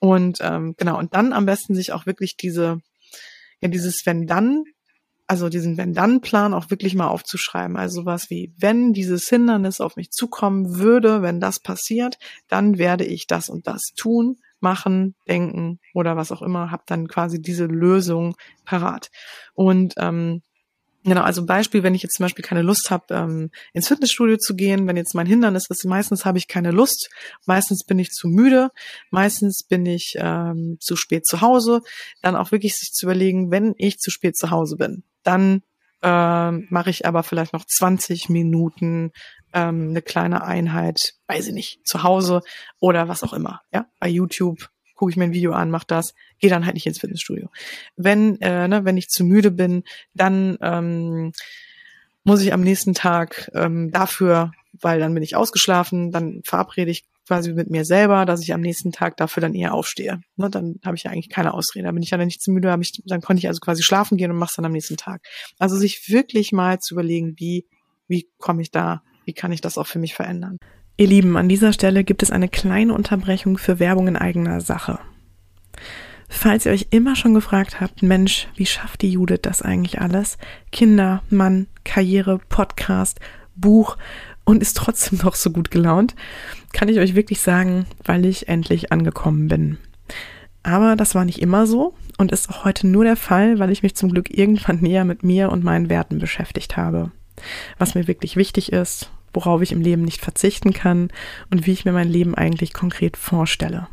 Und 0.01 0.39
ähm, 0.41 0.75
genau, 0.77 0.99
und 0.99 1.15
dann 1.15 1.33
am 1.33 1.47
besten 1.47 1.77
sich 1.77 1.93
auch 1.93 2.05
wirklich 2.05 2.37
diese, 2.37 2.81
ja, 3.61 3.69
dieses 3.69 4.05
Wenn-Dann 4.05 4.65
also 5.31 5.49
diesen 5.49 5.77
Wenn-Dann-Plan 5.77 6.53
auch 6.55 6.71
wirklich 6.71 6.97
mal 6.97 7.07
aufzuschreiben. 7.07 7.77
Also 7.77 8.05
was 8.05 8.31
wie, 8.31 8.53
wenn 8.59 8.93
dieses 8.93 9.29
Hindernis 9.29 9.81
auf 9.81 9.95
mich 9.95 10.11
zukommen 10.11 10.79
würde, 10.79 11.23
wenn 11.23 11.39
das 11.39 11.61
passiert, 11.61 12.19
dann 12.49 12.79
werde 12.79 13.05
ich 13.05 13.29
das 13.29 13.49
und 13.49 13.69
das 13.69 13.93
tun, 13.97 14.39
machen, 14.59 15.15
denken 15.29 15.79
oder 15.95 16.17
was 16.17 16.33
auch 16.33 16.43
immer, 16.43 16.73
habe 16.73 16.83
dann 16.87 17.07
quasi 17.07 17.41
diese 17.41 17.67
Lösung 17.67 18.35
parat. 18.65 19.13
Und 19.55 19.95
ähm, 19.99 20.43
Genau, 21.03 21.23
also 21.23 21.47
Beispiel, 21.47 21.83
wenn 21.83 21.95
ich 21.95 22.03
jetzt 22.03 22.17
zum 22.17 22.25
Beispiel 22.25 22.45
keine 22.45 22.61
Lust 22.61 22.91
habe, 22.91 23.15
ähm, 23.15 23.51
ins 23.73 23.89
Fitnessstudio 23.89 24.37
zu 24.37 24.55
gehen, 24.55 24.87
wenn 24.87 24.99
jetzt 24.99 25.15
mein 25.15 25.27
Hindernis 25.27 25.65
ist, 25.71 25.87
meistens 25.87 26.27
habe 26.27 26.37
ich 26.37 26.47
keine 26.47 26.73
Lust, 26.73 27.09
meistens 27.47 27.85
bin 27.87 27.99
ich 27.99 28.11
zu 28.11 28.29
müde, 28.29 28.69
meistens 29.11 29.63
bin 29.67 29.87
ich 29.87 30.17
ähm, 30.19 30.77
zu 30.79 30.97
spät 30.97 31.25
zu 31.25 31.41
Hause, 31.41 31.81
dann 32.21 32.37
auch 32.37 32.53
wirklich 32.53 32.77
sich 32.77 32.93
zu 32.93 33.07
überlegen, 33.07 33.51
wenn 33.51 33.73
ich 33.79 33.97
zu 33.97 34.11
spät 34.11 34.37
zu 34.37 34.51
Hause 34.51 34.77
bin, 34.77 35.03
dann 35.23 35.63
ähm, 36.03 36.67
mache 36.71 36.91
ich 36.91 37.07
aber 37.07 37.23
vielleicht 37.23 37.53
noch 37.53 37.65
20 37.65 38.29
Minuten 38.29 39.13
ähm, 39.53 39.91
eine 39.91 40.03
kleine 40.03 40.45
Einheit, 40.45 41.15
weiß 41.27 41.49
ich 41.49 41.55
nicht, 41.55 41.87
zu 41.87 42.03
Hause 42.03 42.43
oder 42.79 43.09
was 43.09 43.23
auch 43.23 43.33
immer, 43.33 43.61
ja, 43.73 43.87
bei 43.99 44.09
YouTube 44.09 44.71
gucke 44.95 45.11
ich 45.11 45.17
mir 45.17 45.25
ein 45.25 45.33
Video 45.33 45.53
an, 45.53 45.71
mach 45.71 45.85
das, 45.85 46.15
gehe 46.41 46.51
dann 46.51 46.67
halt 46.67 46.75
nicht 46.75 46.87
ins 46.87 46.99
Fitnessstudio. 47.01 47.49
Wenn, 47.97 48.39
äh, 48.43 48.69
ne, 48.69 48.85
wenn 48.85 48.99
ich 48.99 49.09
zu 49.09 49.25
müde 49.25 49.51
bin, 49.51 49.83
dann 50.13 50.59
ähm, 50.61 51.33
muss 52.23 52.43
ich 52.43 52.53
am 52.53 52.61
nächsten 52.61 52.93
Tag 52.93 53.51
ähm, 53.55 53.91
dafür, 53.91 54.53
weil 54.73 55.01
dann 55.01 55.15
bin 55.15 55.23
ich 55.23 55.37
ausgeschlafen, 55.37 56.13
dann 56.13 56.43
verabrede 56.45 56.91
ich 56.91 57.05
quasi 57.31 57.53
mit 57.53 57.71
mir 57.71 57.85
selber, 57.85 58.27
dass 58.27 58.43
ich 58.43 58.53
am 58.53 58.61
nächsten 58.61 58.91
Tag 58.91 59.17
dafür 59.17 59.41
dann 59.41 59.55
eher 59.55 59.73
aufstehe. 59.73 60.21
Ne, 60.35 60.51
dann 60.51 60.81
habe 60.85 60.97
ich 60.97 61.05
ja 61.05 61.13
eigentlich 61.13 61.29
keine 61.29 61.55
Ausrede. 61.55 61.85
Da 61.85 61.93
bin 61.93 62.03
ich 62.03 62.11
ja 62.11 62.19
dann 62.19 62.27
nicht 62.27 62.43
zu 62.43 62.51
müde, 62.51 62.77
ich, 62.81 63.01
dann 63.07 63.21
konnte 63.21 63.39
ich 63.39 63.47
also 63.47 63.61
quasi 63.61 63.85
schlafen 63.85 64.19
gehen 64.19 64.33
und 64.33 64.37
mache 64.37 64.51
es 64.51 64.57
dann 64.57 64.65
am 64.65 64.73
nächsten 64.73 64.97
Tag. 64.97 65.23
Also 65.61 65.77
sich 65.77 66.11
wirklich 66.11 66.51
mal 66.51 66.81
zu 66.81 66.95
überlegen, 66.95 67.35
wie, 67.37 67.67
wie 68.09 68.29
komme 68.39 68.63
ich 68.63 68.73
da, 68.73 69.03
wie 69.27 69.33
kann 69.33 69.53
ich 69.53 69.61
das 69.61 69.79
auch 69.79 69.87
für 69.87 70.01
mich 70.01 70.15
verändern. 70.15 70.57
Ihr 70.97 71.07
Lieben, 71.07 71.37
an 71.37 71.49
dieser 71.49 71.73
Stelle 71.73 72.03
gibt 72.03 72.25
es 72.25 72.33
eine 72.33 72.49
kleine 72.49 72.95
Unterbrechung 72.95 73.59
für 73.59 73.79
Werbung 73.79 74.09
in 74.09 74.17
eigener 74.17 74.61
Sache. 74.61 74.99
Falls 76.29 76.67
ihr 76.67 76.73
euch 76.73 76.89
immer 76.91 77.15
schon 77.15 77.33
gefragt 77.33 77.81
habt, 77.81 78.03
Mensch, 78.03 78.49
wie 78.57 78.67
schafft 78.67 79.03
die 79.03 79.13
Judith 79.13 79.43
das 79.43 79.63
eigentlich 79.63 80.01
alles? 80.01 80.37
Kinder, 80.73 81.23
Mann, 81.31 81.69
Karriere, 81.85 82.41
Podcast, 82.49 83.21
Buch 83.55 83.97
und 84.51 84.63
ist 84.63 84.77
trotzdem 84.77 85.21
noch 85.23 85.37
so 85.37 85.51
gut 85.51 85.71
gelaunt, 85.71 86.17
kann 86.73 86.89
ich 86.89 86.99
euch 86.99 87.15
wirklich 87.15 87.41
sagen, 87.41 87.87
weil 88.05 88.27
ich 88.27 88.49
endlich 88.49 88.91
angekommen 88.91 89.47
bin. 89.47 89.79
Aber 90.63 90.97
das 90.97 91.15
war 91.15 91.25
nicht 91.25 91.41
immer 91.41 91.67
so 91.67 91.95
und 92.19 92.33
ist 92.33 92.51
auch 92.51 92.65
heute 92.65 92.87
nur 92.87 93.05
der 93.05 93.17
Fall, 93.17 93.61
weil 93.61 93.71
ich 93.71 93.83
mich 93.83 93.95
zum 93.95 94.11
Glück 94.11 94.37
irgendwann 94.37 94.81
näher 94.81 95.05
mit 95.05 95.23
mir 95.23 95.51
und 95.51 95.65
meinen 95.65 95.89
Werten 95.89 96.19
beschäftigt 96.19 96.77
habe. 96.77 97.13
Was 97.79 97.95
mir 97.95 98.09
wirklich 98.09 98.37
wichtig 98.37 98.73
ist, 98.73 99.11
worauf 99.33 99.63
ich 99.63 99.71
im 99.71 99.81
Leben 99.81 100.03
nicht 100.03 100.21
verzichten 100.21 100.73
kann 100.73 101.11
und 101.51 101.67
wie 101.67 101.73
ich 101.73 101.85
mir 101.85 101.93
mein 101.93 102.09
Leben 102.09 102.35
eigentlich 102.35 102.73
konkret 102.73 103.17
vorstelle. 103.17 103.87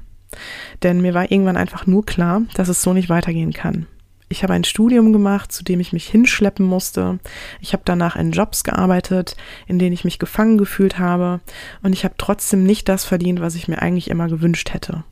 Denn 0.82 1.02
mir 1.02 1.14
war 1.14 1.32
irgendwann 1.32 1.56
einfach 1.56 1.86
nur 1.86 2.04
klar, 2.04 2.42
dass 2.56 2.68
es 2.68 2.82
so 2.82 2.94
nicht 2.94 3.10
weitergehen 3.10 3.54
kann. 3.54 3.86
Ich 4.30 4.44
habe 4.44 4.54
ein 4.54 4.66
Studium 4.66 5.14
gemacht, 5.14 5.52
zu 5.52 5.64
dem 5.64 5.80
ich 5.80 5.94
mich 5.94 6.08
hinschleppen 6.08 6.66
musste. 6.66 7.20
Ich 7.62 7.74
habe 7.74 7.84
danach 7.86 8.16
in 8.16 8.32
Jobs 8.32 8.64
gearbeitet, 8.64 9.38
in 9.68 9.80
denen 9.80 9.94
ich 9.94 10.04
mich 10.04 10.20
gefangen 10.20 10.58
gefühlt 10.58 11.00
habe. 11.00 11.40
Und 11.82 11.94
ich 11.94 12.04
habe 12.04 12.16
trotzdem 12.18 12.64
nicht 12.64 12.90
das 12.90 13.06
verdient, 13.06 13.40
was 13.40 13.56
ich 13.56 13.68
mir 13.68 13.82
eigentlich 13.82 14.10
immer 14.10 14.28
gewünscht 14.28 14.74
hätte. 14.74 15.04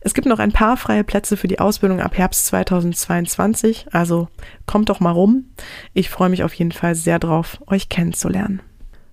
Es 0.00 0.12
gibt 0.12 0.26
noch 0.26 0.40
ein 0.40 0.52
paar 0.52 0.76
freie 0.76 1.04
Plätze 1.04 1.36
für 1.36 1.46
die 1.48 1.60
Ausbildung 1.60 2.00
ab 2.00 2.18
Herbst 2.18 2.46
2022, 2.46 3.86
also 3.92 4.28
kommt 4.66 4.90
doch 4.90 5.00
mal 5.00 5.12
rum. 5.12 5.46
Ich 5.94 6.10
freue 6.10 6.28
mich 6.28 6.44
auf 6.44 6.52
jeden 6.54 6.72
Fall 6.72 6.94
sehr 6.94 7.18
drauf, 7.18 7.62
euch 7.66 7.88
kennenzulernen. 7.88 8.60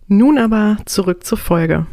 Nun 0.08 0.38
aber 0.38 0.78
zurück 0.86 1.26
zur 1.26 1.38
Folge. 1.38 1.88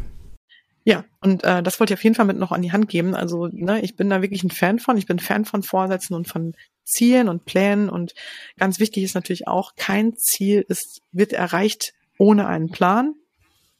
Ja, 0.83 1.05
und 1.21 1.43
äh, 1.43 1.61
das 1.61 1.79
wollte 1.79 1.93
ich 1.93 1.99
auf 1.99 2.03
jeden 2.03 2.15
Fall 2.15 2.25
mit 2.25 2.37
noch 2.37 2.51
an 2.51 2.61
die 2.61 2.71
Hand 2.71 2.89
geben. 2.89 3.15
Also, 3.15 3.47
ne, 3.51 3.81
ich 3.81 3.95
bin 3.95 4.09
da 4.09 4.21
wirklich 4.21 4.43
ein 4.43 4.51
Fan 4.51 4.79
von. 4.79 4.97
Ich 4.97 5.05
bin 5.05 5.19
Fan 5.19 5.45
von 5.45 5.63
Vorsätzen 5.63 6.15
und 6.15 6.27
von 6.27 6.53
Zielen 6.83 7.29
und 7.29 7.45
Plänen. 7.45 7.89
Und 7.89 8.13
ganz 8.57 8.79
wichtig 8.79 9.03
ist 9.03 9.15
natürlich 9.15 9.47
auch, 9.47 9.75
kein 9.75 10.15
Ziel 10.15 10.65
ist, 10.67 11.01
wird 11.11 11.33
erreicht 11.33 11.93
ohne 12.17 12.47
einen 12.47 12.69
Plan. 12.69 13.15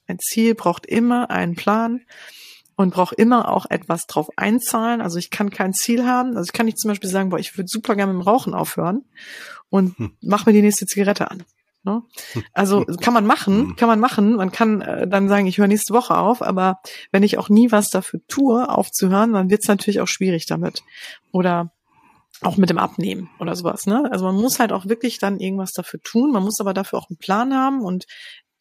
Ein 0.08 0.20
Ziel 0.20 0.56
braucht 0.56 0.86
immer 0.86 1.30
einen 1.30 1.56
Plan 1.56 2.02
und 2.76 2.94
braucht 2.94 3.14
immer 3.14 3.50
auch 3.50 3.66
etwas 3.70 4.08
drauf 4.08 4.30
einzahlen. 4.38 5.02
Also 5.02 5.20
ich 5.20 5.30
kann 5.30 5.50
kein 5.50 5.74
Ziel 5.74 6.06
haben. 6.06 6.38
Also 6.38 6.48
ich 6.48 6.54
kann 6.54 6.66
nicht 6.66 6.80
zum 6.80 6.90
Beispiel 6.90 7.10
sagen, 7.10 7.30
boah, 7.30 7.40
ich 7.40 7.58
würde 7.58 7.68
super 7.68 7.96
gerne 7.96 8.14
mit 8.14 8.22
dem 8.22 8.28
Rauchen 8.28 8.54
aufhören 8.54 9.04
und 9.70 9.98
hm. 9.98 10.16
mach 10.22 10.46
mir 10.46 10.54
die 10.54 10.62
nächste 10.62 10.86
Zigarette 10.86 11.30
an. 11.30 11.44
Ne? 11.84 12.02
Also 12.54 12.86
kann 12.86 13.14
man 13.14 13.26
machen, 13.26 13.60
hm. 13.60 13.76
kann 13.76 13.88
man 13.88 14.00
machen. 14.00 14.36
Man 14.36 14.52
kann 14.52 14.82
äh, 14.82 15.08
dann 15.08 15.30
sagen, 15.30 15.48
ich 15.48 15.58
höre 15.58 15.68
nächste 15.68 15.94
Woche 15.94 16.18
auf, 16.18 16.42
aber 16.42 16.80
wenn 17.12 17.24
ich 17.24 17.38
auch 17.38 17.50
nie 17.50 17.72
was 17.72 17.90
dafür 17.90 18.20
tue, 18.28 18.70
aufzuhören, 18.70 19.34
dann 19.34 19.50
wird 19.50 19.62
es 19.62 19.68
natürlich 19.68 20.02
auch 20.02 20.08
schwierig 20.08 20.46
damit. 20.46 20.84
Oder 21.32 21.72
auch 22.42 22.58
mit 22.58 22.70
dem 22.70 22.78
Abnehmen 22.78 23.30
oder 23.40 23.56
sowas. 23.56 23.86
Ne? 23.86 24.08
Also 24.12 24.26
man 24.26 24.36
muss 24.36 24.60
halt 24.60 24.72
auch 24.72 24.86
wirklich 24.86 25.20
dann 25.20 25.40
irgendwas 25.40 25.74
dafür 25.74 26.02
tun. 26.02 26.32
Man 26.32 26.44
muss 26.44 26.62
aber 26.62 26.74
dafür 26.74 27.00
auch 27.00 27.10
einen 27.10 27.18
Plan 27.18 27.54
haben. 27.54 27.82
Und 27.82 28.06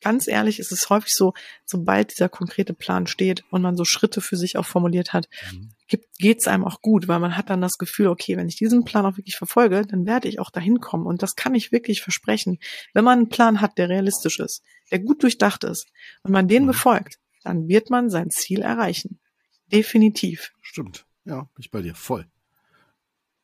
ganz 0.00 0.26
ehrlich 0.26 0.58
ist 0.58 0.72
es 0.72 0.90
häufig 0.90 1.14
so, 1.14 1.34
sobald 1.64 2.10
dieser 2.12 2.28
konkrete 2.28 2.74
Plan 2.74 3.06
steht 3.06 3.44
und 3.50 3.62
man 3.62 3.76
so 3.76 3.84
Schritte 3.84 4.20
für 4.20 4.36
sich 4.36 4.56
auch 4.56 4.66
formuliert 4.66 5.12
hat, 5.12 5.28
mhm. 5.52 5.70
Geht 5.88 6.40
es 6.40 6.48
einem 6.48 6.64
auch 6.64 6.80
gut, 6.82 7.08
weil 7.08 7.18
man 7.18 7.36
hat 7.36 7.50
dann 7.50 7.60
das 7.60 7.78
Gefühl, 7.78 8.08
okay, 8.08 8.36
wenn 8.36 8.48
ich 8.48 8.56
diesen 8.56 8.84
Plan 8.84 9.06
auch 9.06 9.16
wirklich 9.16 9.36
verfolge, 9.36 9.82
dann 9.82 10.06
werde 10.06 10.28
ich 10.28 10.38
auch 10.38 10.50
dahin 10.50 10.80
kommen. 10.80 11.06
Und 11.06 11.22
das 11.22 11.34
kann 11.34 11.54
ich 11.54 11.72
wirklich 11.72 12.02
versprechen. 12.02 12.58
Wenn 12.92 13.04
man 13.04 13.18
einen 13.18 13.28
Plan 13.28 13.60
hat, 13.60 13.78
der 13.78 13.88
realistisch 13.88 14.38
ist, 14.38 14.62
der 14.90 14.98
gut 14.98 15.22
durchdacht 15.22 15.64
ist 15.64 15.86
und 16.22 16.32
man 16.32 16.48
den 16.48 16.64
mhm. 16.64 16.68
befolgt, 16.68 17.18
dann 17.42 17.68
wird 17.68 17.90
man 17.90 18.10
sein 18.10 18.30
Ziel 18.30 18.60
erreichen. 18.60 19.20
Definitiv. 19.66 20.52
Stimmt. 20.60 21.06
Ja, 21.24 21.42
bin 21.42 21.60
ich 21.60 21.70
bei 21.70 21.82
dir. 21.82 21.94
Voll. 21.94 22.26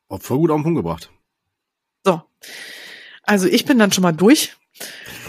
Auch 0.07 0.21
voll 0.21 0.37
gut 0.37 0.51
auf 0.51 0.57
den 0.57 0.63
Punkt 0.63 0.77
gebracht. 0.77 1.11
So. 2.03 2.21
Also 3.23 3.47
ich 3.47 3.65
bin 3.65 3.79
dann 3.79 3.91
schon 3.91 4.03
mal 4.03 4.11
durch. 4.11 4.55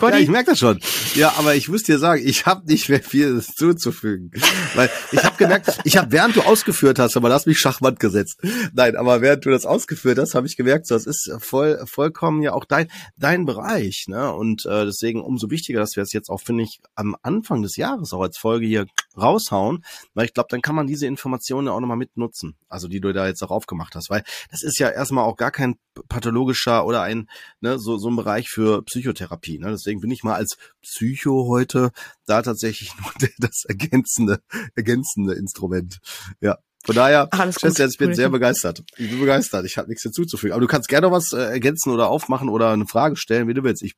Ja, 0.02 0.18
ich 0.18 0.28
merke 0.28 0.50
das 0.50 0.58
schon. 0.58 0.80
Ja, 1.14 1.34
aber 1.38 1.54
ich 1.54 1.68
muss 1.68 1.84
dir 1.84 1.98
sagen, 1.98 2.20
ich 2.24 2.44
habe 2.44 2.66
nicht 2.66 2.88
mehr 2.88 3.02
viel 3.02 3.40
zuzufügen. 3.40 4.30
Weil 4.74 4.90
ich 5.12 5.24
habe 5.24 5.36
gemerkt, 5.36 5.78
ich 5.84 5.96
habe, 5.96 6.12
während 6.12 6.36
du 6.36 6.42
ausgeführt 6.42 6.98
hast, 6.98 7.16
aber 7.16 7.28
lass 7.28 7.46
mich 7.46 7.58
Schachmatt 7.58 7.98
gesetzt. 7.98 8.40
Nein, 8.74 8.96
aber 8.96 9.22
während 9.22 9.46
du 9.46 9.50
das 9.50 9.64
ausgeführt 9.64 10.18
hast, 10.18 10.34
habe 10.34 10.46
ich 10.46 10.56
gemerkt, 10.56 10.86
so, 10.86 10.94
das 10.94 11.06
ist 11.06 11.30
voll, 11.38 11.82
vollkommen 11.86 12.42
ja 12.42 12.52
auch 12.52 12.64
dein, 12.64 12.88
dein 13.16 13.46
Bereich. 13.46 14.04
Ne? 14.08 14.32
Und 14.32 14.66
äh, 14.66 14.84
deswegen 14.84 15.22
umso 15.22 15.50
wichtiger, 15.50 15.80
dass 15.80 15.96
wir 15.96 16.02
es 16.02 16.12
jetzt 16.12 16.28
auch, 16.28 16.40
finde 16.40 16.64
ich, 16.64 16.80
am 16.94 17.16
Anfang 17.22 17.62
des 17.62 17.76
Jahres 17.76 18.12
auch 18.12 18.22
als 18.22 18.36
Folge 18.36 18.66
hier 18.66 18.86
raushauen. 19.16 19.84
Weil 20.12 20.26
ich 20.26 20.34
glaube, 20.34 20.48
dann 20.50 20.60
kann 20.60 20.74
man 20.74 20.86
diese 20.86 21.06
Informationen 21.06 21.68
auch 21.68 21.80
nochmal 21.80 21.96
mitnutzen. 21.96 22.56
Also 22.68 22.88
die 22.88 23.00
du 23.00 23.12
da 23.14 23.26
jetzt 23.26 23.42
auch 23.42 23.50
aufgemacht 23.50 23.94
hast. 23.94 24.10
Weil 24.10 24.24
das 24.50 24.62
ist 24.62 24.78
ja 24.78 24.90
erstmal 24.90 25.24
auch 25.24 25.36
gar 25.36 25.50
kein 25.50 25.76
pathologischer 26.08 26.84
oder 26.84 27.02
ein, 27.02 27.28
ne, 27.60 27.78
so, 27.78 27.96
so 27.96 28.10
ein 28.10 28.16
Bereich 28.16 28.50
für 28.50 28.82
Psychotherapie. 28.82 29.35
Ne? 29.58 29.70
Deswegen 29.70 30.00
bin 30.00 30.10
ich 30.10 30.22
mal 30.22 30.34
als 30.34 30.56
Psycho 30.82 31.46
heute 31.48 31.90
da 32.26 32.42
tatsächlich 32.42 32.92
nur 33.00 33.28
das 33.38 33.64
ergänzende, 33.64 34.40
ergänzende 34.74 35.34
Instrument. 35.34 35.98
Ja. 36.40 36.58
Von 36.84 36.94
daher, 36.94 37.28
Alles 37.32 37.56
gut, 37.56 37.78
ich 37.78 37.98
bin 37.98 38.14
sehr 38.14 38.28
begeistert. 38.28 38.84
Ich 38.96 39.10
bin 39.10 39.18
begeistert. 39.18 39.64
Ich 39.66 39.76
habe 39.76 39.88
nichts 39.88 40.04
hinzuzufügen. 40.04 40.52
Aber 40.52 40.60
du 40.60 40.68
kannst 40.68 40.88
gerne 40.88 41.10
was 41.10 41.32
äh, 41.32 41.38
ergänzen 41.38 41.90
oder 41.90 42.08
aufmachen 42.08 42.48
oder 42.48 42.70
eine 42.70 42.86
Frage 42.86 43.16
stellen, 43.16 43.48
wie 43.48 43.54
du 43.54 43.64
willst. 43.64 43.82
Ich 43.82 43.94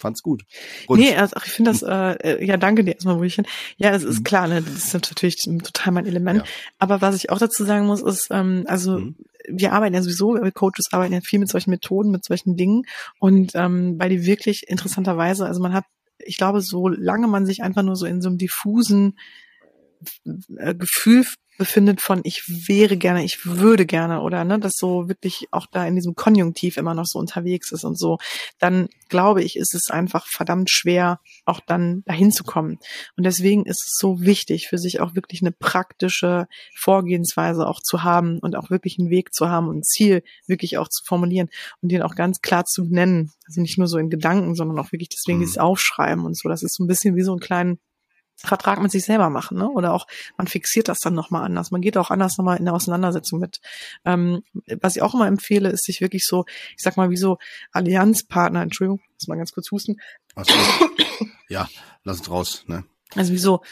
fand's 0.00 0.22
gut. 0.22 0.42
Und 0.86 0.98
nee, 0.98 1.14
also 1.14 1.36
ich 1.44 1.52
finde 1.52 1.70
das, 1.70 1.82
äh, 1.82 2.36
äh, 2.36 2.44
ja, 2.44 2.56
danke 2.56 2.84
dir 2.84 2.94
erstmal, 2.94 3.16
Brüchen. 3.16 3.46
Ja, 3.76 3.90
es 3.90 4.02
ist 4.02 4.20
mhm. 4.20 4.24
klar, 4.24 4.48
ne, 4.48 4.62
das 4.62 4.74
ist 4.74 4.94
natürlich 4.94 5.36
total 5.36 5.92
mein 5.92 6.06
Element. 6.06 6.40
Ja. 6.40 6.44
Aber 6.78 7.00
was 7.00 7.16
ich 7.16 7.30
auch 7.30 7.38
dazu 7.38 7.64
sagen 7.64 7.86
muss, 7.86 8.02
ist, 8.02 8.28
ähm, 8.30 8.64
also 8.66 8.98
mhm 8.98 9.16
wir 9.48 9.72
arbeiten 9.72 9.94
ja 9.94 10.02
sowieso, 10.02 10.34
wir 10.34 10.52
Coaches 10.52 10.92
arbeiten 10.92 11.12
ja 11.12 11.20
viel 11.20 11.38
mit 11.38 11.48
solchen 11.48 11.70
Methoden, 11.70 12.10
mit 12.10 12.24
solchen 12.24 12.56
Dingen 12.56 12.84
und 13.18 13.52
ähm, 13.54 13.98
weil 13.98 14.10
die 14.10 14.26
wirklich 14.26 14.68
interessanterweise, 14.68 15.46
also 15.46 15.60
man 15.60 15.72
hat, 15.72 15.84
ich 16.18 16.36
glaube, 16.36 16.60
solange 16.60 17.26
man 17.26 17.46
sich 17.46 17.62
einfach 17.62 17.82
nur 17.82 17.96
so 17.96 18.06
in 18.06 18.20
so 18.20 18.28
einem 18.28 18.38
diffusen 18.38 19.18
äh, 20.56 20.74
Gefühl 20.74 21.24
befindet 21.60 22.00
von 22.00 22.22
ich 22.24 22.42
wäre 22.48 22.96
gerne, 22.96 23.22
ich 23.22 23.44
würde 23.44 23.84
gerne 23.84 24.22
oder 24.22 24.44
ne, 24.44 24.58
das 24.58 24.72
so 24.76 25.10
wirklich 25.10 25.46
auch 25.50 25.66
da 25.66 25.86
in 25.86 25.94
diesem 25.94 26.14
Konjunktiv 26.14 26.78
immer 26.78 26.94
noch 26.94 27.04
so 27.04 27.18
unterwegs 27.18 27.70
ist 27.70 27.84
und 27.84 27.98
so, 27.98 28.16
dann 28.58 28.88
glaube 29.10 29.42
ich, 29.42 29.56
ist 29.56 29.74
es 29.74 29.90
einfach 29.90 30.26
verdammt 30.26 30.70
schwer, 30.70 31.20
auch 31.44 31.60
dann 31.60 32.02
dahin 32.06 32.32
zu 32.32 32.44
kommen. 32.44 32.78
Und 33.18 33.24
deswegen 33.24 33.66
ist 33.66 33.84
es 33.84 33.98
so 33.98 34.22
wichtig, 34.22 34.68
für 34.68 34.78
sich 34.78 35.00
auch 35.00 35.14
wirklich 35.14 35.42
eine 35.42 35.52
praktische 35.52 36.48
Vorgehensweise 36.74 37.66
auch 37.66 37.80
zu 37.80 38.04
haben 38.04 38.38
und 38.38 38.56
auch 38.56 38.70
wirklich 38.70 38.98
einen 38.98 39.10
Weg 39.10 39.34
zu 39.34 39.50
haben 39.50 39.68
und 39.68 39.80
ein 39.80 39.82
Ziel 39.82 40.22
wirklich 40.46 40.78
auch 40.78 40.88
zu 40.88 41.04
formulieren 41.04 41.50
und 41.82 41.92
den 41.92 42.00
auch 42.00 42.14
ganz 42.14 42.40
klar 42.40 42.64
zu 42.64 42.84
nennen. 42.84 43.32
Also 43.46 43.60
nicht 43.60 43.76
nur 43.76 43.86
so 43.86 43.98
in 43.98 44.08
Gedanken, 44.08 44.54
sondern 44.54 44.78
auch 44.78 44.92
wirklich 44.92 45.10
deswegen 45.10 45.40
mhm. 45.40 45.42
dieses 45.42 45.58
Aufschreiben 45.58 46.24
und 46.24 46.38
so. 46.38 46.48
Das 46.48 46.62
ist 46.62 46.74
so 46.74 46.84
ein 46.84 46.88
bisschen 46.88 47.16
wie 47.16 47.22
so 47.22 47.34
ein 47.34 47.40
kleinen 47.40 47.78
Vertrag 48.42 48.80
mit 48.80 48.90
sich 48.90 49.04
selber 49.04 49.28
machen, 49.28 49.58
ne? 49.58 49.68
Oder 49.68 49.92
auch 49.92 50.06
man 50.38 50.46
fixiert 50.46 50.88
das 50.88 51.00
dann 51.00 51.14
nochmal 51.14 51.44
anders. 51.44 51.70
Man 51.70 51.82
geht 51.82 51.96
auch 51.98 52.10
anders 52.10 52.38
nochmal 52.38 52.56
in 52.56 52.64
der 52.64 52.74
Auseinandersetzung 52.74 53.38
mit. 53.38 53.60
Ähm, 54.04 54.42
was 54.80 54.96
ich 54.96 55.02
auch 55.02 55.14
immer 55.14 55.26
empfehle, 55.26 55.68
ist 55.68 55.84
sich 55.84 56.00
wirklich 56.00 56.26
so, 56.26 56.46
ich 56.76 56.82
sag 56.82 56.96
mal, 56.96 57.10
wie 57.10 57.16
so 57.16 57.38
Allianzpartner, 57.72 58.62
Entschuldigung, 58.62 59.00
muss 59.14 59.28
mal 59.28 59.36
ganz 59.36 59.52
kurz 59.52 59.70
husten. 59.70 59.96
Also, 60.34 60.54
ja, 61.48 61.68
lass 62.04 62.20
es 62.20 62.30
raus, 62.30 62.64
ne? 62.66 62.84
Also 63.14 63.32
wie 63.32 63.38
so, 63.38 63.62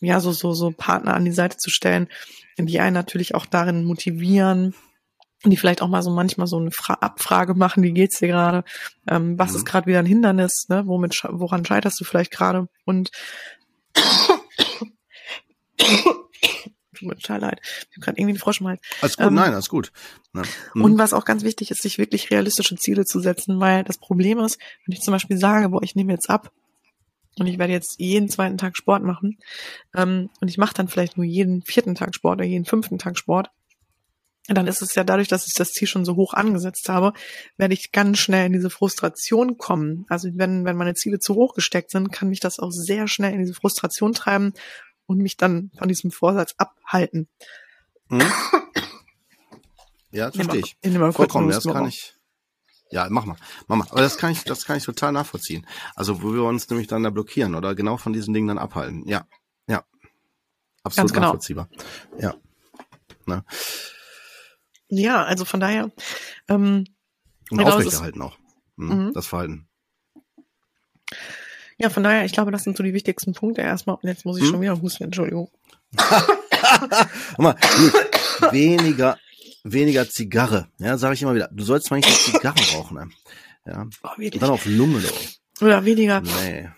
ja, 0.00 0.18
so, 0.18 0.32
so, 0.32 0.52
so 0.52 0.72
Partner 0.72 1.14
an 1.14 1.24
die 1.24 1.32
Seite 1.32 1.58
zu 1.58 1.70
stellen, 1.70 2.08
die 2.58 2.80
einen 2.80 2.94
natürlich 2.94 3.34
auch 3.34 3.46
darin 3.46 3.84
motivieren, 3.84 4.74
die 5.44 5.56
vielleicht 5.56 5.82
auch 5.82 5.88
mal 5.88 6.02
so 6.02 6.10
manchmal 6.10 6.46
so 6.46 6.58
eine 6.58 6.70
Fra 6.70 6.94
Abfrage 6.94 7.54
machen, 7.54 7.82
wie 7.82 7.92
geht's 7.92 8.18
dir 8.18 8.28
gerade, 8.28 8.64
ähm, 9.08 9.38
was 9.38 9.52
mhm. 9.52 9.56
ist 9.58 9.64
gerade 9.64 9.86
wieder 9.86 9.98
ein 9.98 10.06
Hindernis, 10.06 10.66
ne? 10.68 10.86
Womit, 10.86 11.22
woran 11.28 11.64
scheiterst 11.64 12.00
du 12.00 12.04
vielleicht 12.04 12.32
gerade? 12.32 12.68
Und 12.84 13.10
Tut 16.94 17.08
mir 17.08 17.16
total 17.16 17.40
leid. 17.40 17.60
Ich 17.62 17.96
habe 17.96 18.00
gerade 18.00 18.18
irgendwie 18.18 18.32
einen 18.32 18.38
Frosch 18.38 18.60
im 18.60 18.68
Hals. 18.68 18.80
Alles 19.00 19.16
gut, 19.16 19.26
ähm, 19.26 19.34
nein, 19.34 19.52
alles 19.52 19.68
gut. 19.68 19.92
Ja. 20.34 20.42
Mhm. 20.74 20.84
Und 20.84 20.98
was 20.98 21.14
auch 21.14 21.24
ganz 21.24 21.42
wichtig 21.42 21.70
ist, 21.70 21.82
sich 21.82 21.98
wirklich 21.98 22.30
realistische 22.30 22.76
Ziele 22.76 23.04
zu 23.04 23.20
setzen, 23.20 23.60
weil 23.60 23.84
das 23.84 23.98
Problem 23.98 24.38
ist, 24.38 24.58
wenn 24.86 24.94
ich 24.94 25.00
zum 25.00 25.12
Beispiel 25.12 25.38
sage, 25.38 25.68
boah, 25.70 25.82
ich 25.82 25.94
nehme 25.94 26.12
jetzt 26.12 26.30
ab 26.30 26.52
und 27.38 27.46
ich 27.46 27.58
werde 27.58 27.72
jetzt 27.72 27.98
jeden 27.98 28.28
zweiten 28.28 28.58
Tag 28.58 28.76
Sport 28.76 29.02
machen 29.02 29.38
ähm, 29.94 30.30
und 30.40 30.48
ich 30.48 30.58
mache 30.58 30.74
dann 30.74 30.88
vielleicht 30.88 31.16
nur 31.16 31.24
jeden 31.26 31.62
vierten 31.62 31.94
Tag 31.94 32.14
Sport 32.14 32.38
oder 32.38 32.46
jeden 32.46 32.66
fünften 32.66 32.98
Tag 32.98 33.18
Sport, 33.18 33.50
dann 34.48 34.66
ist 34.66 34.82
es 34.82 34.94
ja 34.94 35.04
dadurch, 35.04 35.28
dass 35.28 35.46
ich 35.46 35.54
das 35.54 35.72
Ziel 35.72 35.86
schon 35.86 36.04
so 36.04 36.16
hoch 36.16 36.34
angesetzt 36.34 36.88
habe, 36.88 37.12
werde 37.56 37.74
ich 37.74 37.92
ganz 37.92 38.18
schnell 38.18 38.46
in 38.46 38.52
diese 38.52 38.70
Frustration 38.70 39.56
kommen. 39.56 40.04
Also 40.08 40.28
wenn, 40.34 40.64
wenn 40.64 40.76
meine 40.76 40.94
Ziele 40.94 41.20
zu 41.20 41.34
hoch 41.34 41.54
gesteckt 41.54 41.90
sind, 41.90 42.10
kann 42.10 42.28
mich 42.28 42.40
das 42.40 42.58
auch 42.58 42.70
sehr 42.72 43.06
schnell 43.06 43.32
in 43.32 43.40
diese 43.40 43.54
Frustration 43.54 44.12
treiben 44.12 44.52
und 45.06 45.18
mich 45.18 45.36
dann 45.36 45.70
von 45.78 45.88
diesem 45.88 46.10
Vorsatz 46.10 46.54
abhalten. 46.56 47.28
Hm? 48.08 48.22
Ja, 50.14 50.26
das 50.26 50.36
verstehe 50.36 50.60
ich. 50.60 50.76
In 50.82 50.92
dem 50.92 51.12
Vollkommen, 51.14 51.48
das 51.48 51.64
kann 51.64 51.88
ich. 51.88 52.14
Ja, 52.90 53.06
mach 53.08 53.24
mal, 53.24 53.36
mach 53.66 53.76
mal. 53.76 53.86
Aber 53.88 54.02
das 54.02 54.18
kann 54.18 54.30
ich, 54.30 54.44
das 54.44 54.66
kann 54.66 54.76
ich 54.76 54.84
total 54.84 55.10
nachvollziehen. 55.10 55.66
Also, 55.94 56.22
wo 56.22 56.34
wir 56.34 56.42
uns 56.42 56.68
nämlich 56.68 56.86
dann 56.86 57.02
da 57.02 57.08
blockieren 57.08 57.54
oder 57.54 57.74
genau 57.74 57.96
von 57.96 58.12
diesen 58.12 58.34
Dingen 58.34 58.48
dann 58.48 58.58
abhalten. 58.58 59.08
Ja, 59.08 59.26
ja. 59.66 59.82
Absolut 60.82 61.14
genau. 61.14 61.28
nachvollziehbar. 61.28 61.70
Ja. 62.18 62.34
Na. 63.24 63.42
Ja, 64.94 65.24
also 65.24 65.46
von 65.46 65.60
daher. 65.60 65.90
Ähm, 66.48 66.84
Und 67.50 67.58
genau, 67.58 67.70
aufrechterhalten 67.70 68.20
auch. 68.20 68.36
Mhm, 68.76 69.06
mhm. 69.06 69.12
Das 69.14 69.26
Verhalten. 69.26 69.68
Ja, 71.78 71.88
von 71.88 72.02
daher, 72.02 72.26
ich 72.26 72.32
glaube, 72.32 72.50
das 72.50 72.62
sind 72.62 72.76
so 72.76 72.82
die 72.82 72.92
wichtigsten 72.92 73.32
Punkte 73.32 73.62
erstmal. 73.62 73.96
Und 73.96 74.06
jetzt 74.06 74.26
muss 74.26 74.36
ich 74.36 74.44
hm? 74.44 74.50
schon 74.50 74.60
wieder 74.60 74.80
husten, 74.80 75.04
Entschuldigung. 75.04 75.50
Mal, 77.38 77.56
weniger, 78.50 79.18
weniger 79.64 80.08
Zigarre. 80.08 80.68
Ja, 80.78 80.98
sage 80.98 81.14
ich 81.14 81.22
immer 81.22 81.34
wieder. 81.34 81.48
Du 81.50 81.64
sollst 81.64 81.90
mal 81.90 81.96
nicht 81.96 82.08
Zigarre 82.10 82.60
rauchen. 82.74 82.96
Ne? 82.96 83.10
Ja. 83.66 83.86
Oh, 84.02 84.08
Und 84.16 84.42
dann 84.42 84.50
auf 84.50 84.66
Lunge. 84.66 85.00
Doch. 85.00 85.66
Oder 85.66 85.84
weniger. 85.84 86.20
Nee. 86.20 86.68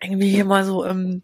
Irgendwie 0.00 0.30
hier 0.30 0.44
mal 0.44 0.64
so, 0.64 0.84
ähm, 0.84 1.22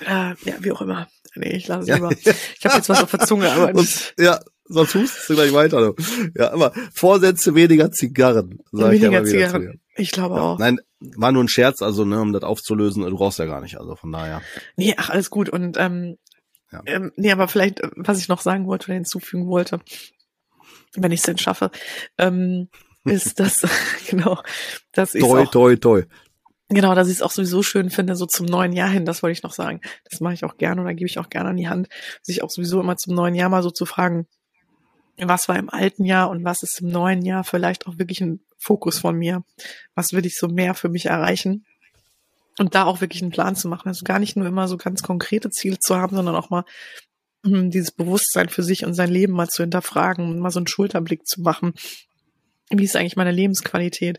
äh, 0.00 0.34
ja, 0.34 0.54
wie 0.58 0.72
auch 0.72 0.82
immer. 0.82 1.08
Nee, 1.34 1.52
ich 1.52 1.68
lasse 1.68 1.82
es 1.82 1.88
ja. 1.88 1.94
lieber. 1.94 2.10
Ich 2.12 2.64
habe 2.64 2.76
jetzt 2.76 2.88
was 2.88 3.02
auf 3.02 3.10
der 3.10 3.20
Zunge, 3.20 3.50
aber. 3.50 3.74
Und, 3.74 4.14
ja, 4.18 4.40
sonst 4.64 4.94
hustest 4.94 5.30
du 5.30 5.34
gleich 5.34 5.52
weiter. 5.52 5.94
Ja, 6.36 6.48
immer 6.48 6.72
Vorsätze 6.92 7.54
weniger 7.54 7.90
Zigarren. 7.90 8.58
Sag 8.72 8.92
weniger 8.92 9.22
ich 9.22 9.30
Zigarren. 9.30 9.80
Ich 9.96 10.10
glaube 10.10 10.36
ja, 10.36 10.40
auch. 10.42 10.58
Nein, 10.58 10.80
war 11.00 11.32
nur 11.32 11.44
ein 11.44 11.48
Scherz, 11.48 11.82
also 11.82 12.04
ne, 12.04 12.20
um 12.20 12.32
das 12.32 12.42
aufzulösen, 12.42 13.02
du 13.02 13.16
brauchst 13.16 13.38
ja 13.38 13.46
gar 13.46 13.60
nicht, 13.60 13.78
also 13.78 13.96
von 13.96 14.12
daher. 14.12 14.40
Nee, 14.76 14.94
ach, 14.96 15.10
alles 15.10 15.30
gut. 15.30 15.48
Und 15.48 15.76
ähm, 15.78 16.16
ja. 16.70 16.82
ähm, 16.86 17.12
nee, 17.16 17.30
aber 17.30 17.48
vielleicht, 17.48 17.80
was 17.96 18.18
ich 18.18 18.28
noch 18.28 18.40
sagen 18.40 18.66
wollte 18.66 18.86
oder 18.86 18.94
hinzufügen 18.94 19.46
wollte, 19.46 19.80
wenn 20.94 21.12
ich 21.12 21.20
es 21.20 21.26
denn 21.26 21.38
schaffe, 21.38 21.70
ähm, 22.18 22.68
ist 23.04 23.40
das, 23.40 23.66
genau, 24.08 24.40
dass 24.92 25.14
ich 25.14 25.22
toi, 25.22 25.44
toi, 25.46 25.76
toi. 25.76 26.04
Genau, 26.68 26.94
dass 26.94 27.08
ich 27.08 27.16
es 27.16 27.22
auch 27.22 27.30
sowieso 27.30 27.62
schön 27.62 27.90
finde, 27.90 28.16
so 28.16 28.24
zum 28.24 28.46
neuen 28.46 28.72
Jahr 28.72 28.88
hin, 28.88 29.04
das 29.04 29.22
wollte 29.22 29.32
ich 29.32 29.42
noch 29.42 29.52
sagen. 29.52 29.82
Das 30.10 30.20
mache 30.20 30.32
ich 30.32 30.44
auch 30.44 30.56
gerne 30.56 30.80
oder 30.80 30.94
gebe 30.94 31.06
ich 31.06 31.18
auch 31.18 31.28
gerne 31.28 31.50
an 31.50 31.56
die 31.58 31.68
Hand, 31.68 31.88
sich 32.22 32.42
auch 32.42 32.48
sowieso 32.48 32.80
immer 32.80 32.96
zum 32.96 33.14
neuen 33.14 33.34
Jahr 33.34 33.50
mal 33.50 33.62
so 33.62 33.70
zu 33.70 33.84
fragen, 33.84 34.26
was 35.18 35.48
war 35.48 35.58
im 35.58 35.70
alten 35.70 36.04
Jahr 36.04 36.30
und 36.30 36.44
was 36.44 36.62
ist 36.62 36.80
im 36.80 36.88
neuen 36.88 37.22
Jahr 37.22 37.44
vielleicht 37.44 37.86
auch 37.86 37.98
wirklich 37.98 38.20
ein 38.20 38.40
Fokus 38.58 38.98
von 38.98 39.16
mir. 39.16 39.44
Was 39.94 40.12
will 40.12 40.24
ich 40.24 40.36
so 40.36 40.48
mehr 40.48 40.74
für 40.74 40.88
mich 40.88 41.06
erreichen? 41.06 41.66
Und 42.58 42.74
da 42.74 42.84
auch 42.84 43.00
wirklich 43.00 43.22
einen 43.22 43.32
Plan 43.32 43.56
zu 43.56 43.68
machen. 43.68 43.88
Also 43.88 44.04
gar 44.04 44.18
nicht 44.18 44.36
nur 44.36 44.46
immer 44.46 44.68
so 44.68 44.76
ganz 44.76 45.02
konkrete 45.02 45.50
Ziele 45.50 45.78
zu 45.78 45.96
haben, 45.96 46.14
sondern 46.14 46.36
auch 46.36 46.50
mal 46.50 46.64
hm, 47.44 47.70
dieses 47.70 47.90
Bewusstsein 47.90 48.48
für 48.48 48.62
sich 48.62 48.84
und 48.84 48.94
sein 48.94 49.10
Leben 49.10 49.32
mal 49.32 49.48
zu 49.48 49.62
hinterfragen 49.62 50.28
und 50.28 50.38
mal 50.38 50.50
so 50.50 50.60
einen 50.60 50.66
Schulterblick 50.66 51.26
zu 51.26 51.40
machen. 51.40 51.74
Wie 52.70 52.84
ist 52.84 52.96
eigentlich 52.96 53.16
meine 53.16 53.32
Lebensqualität? 53.32 54.18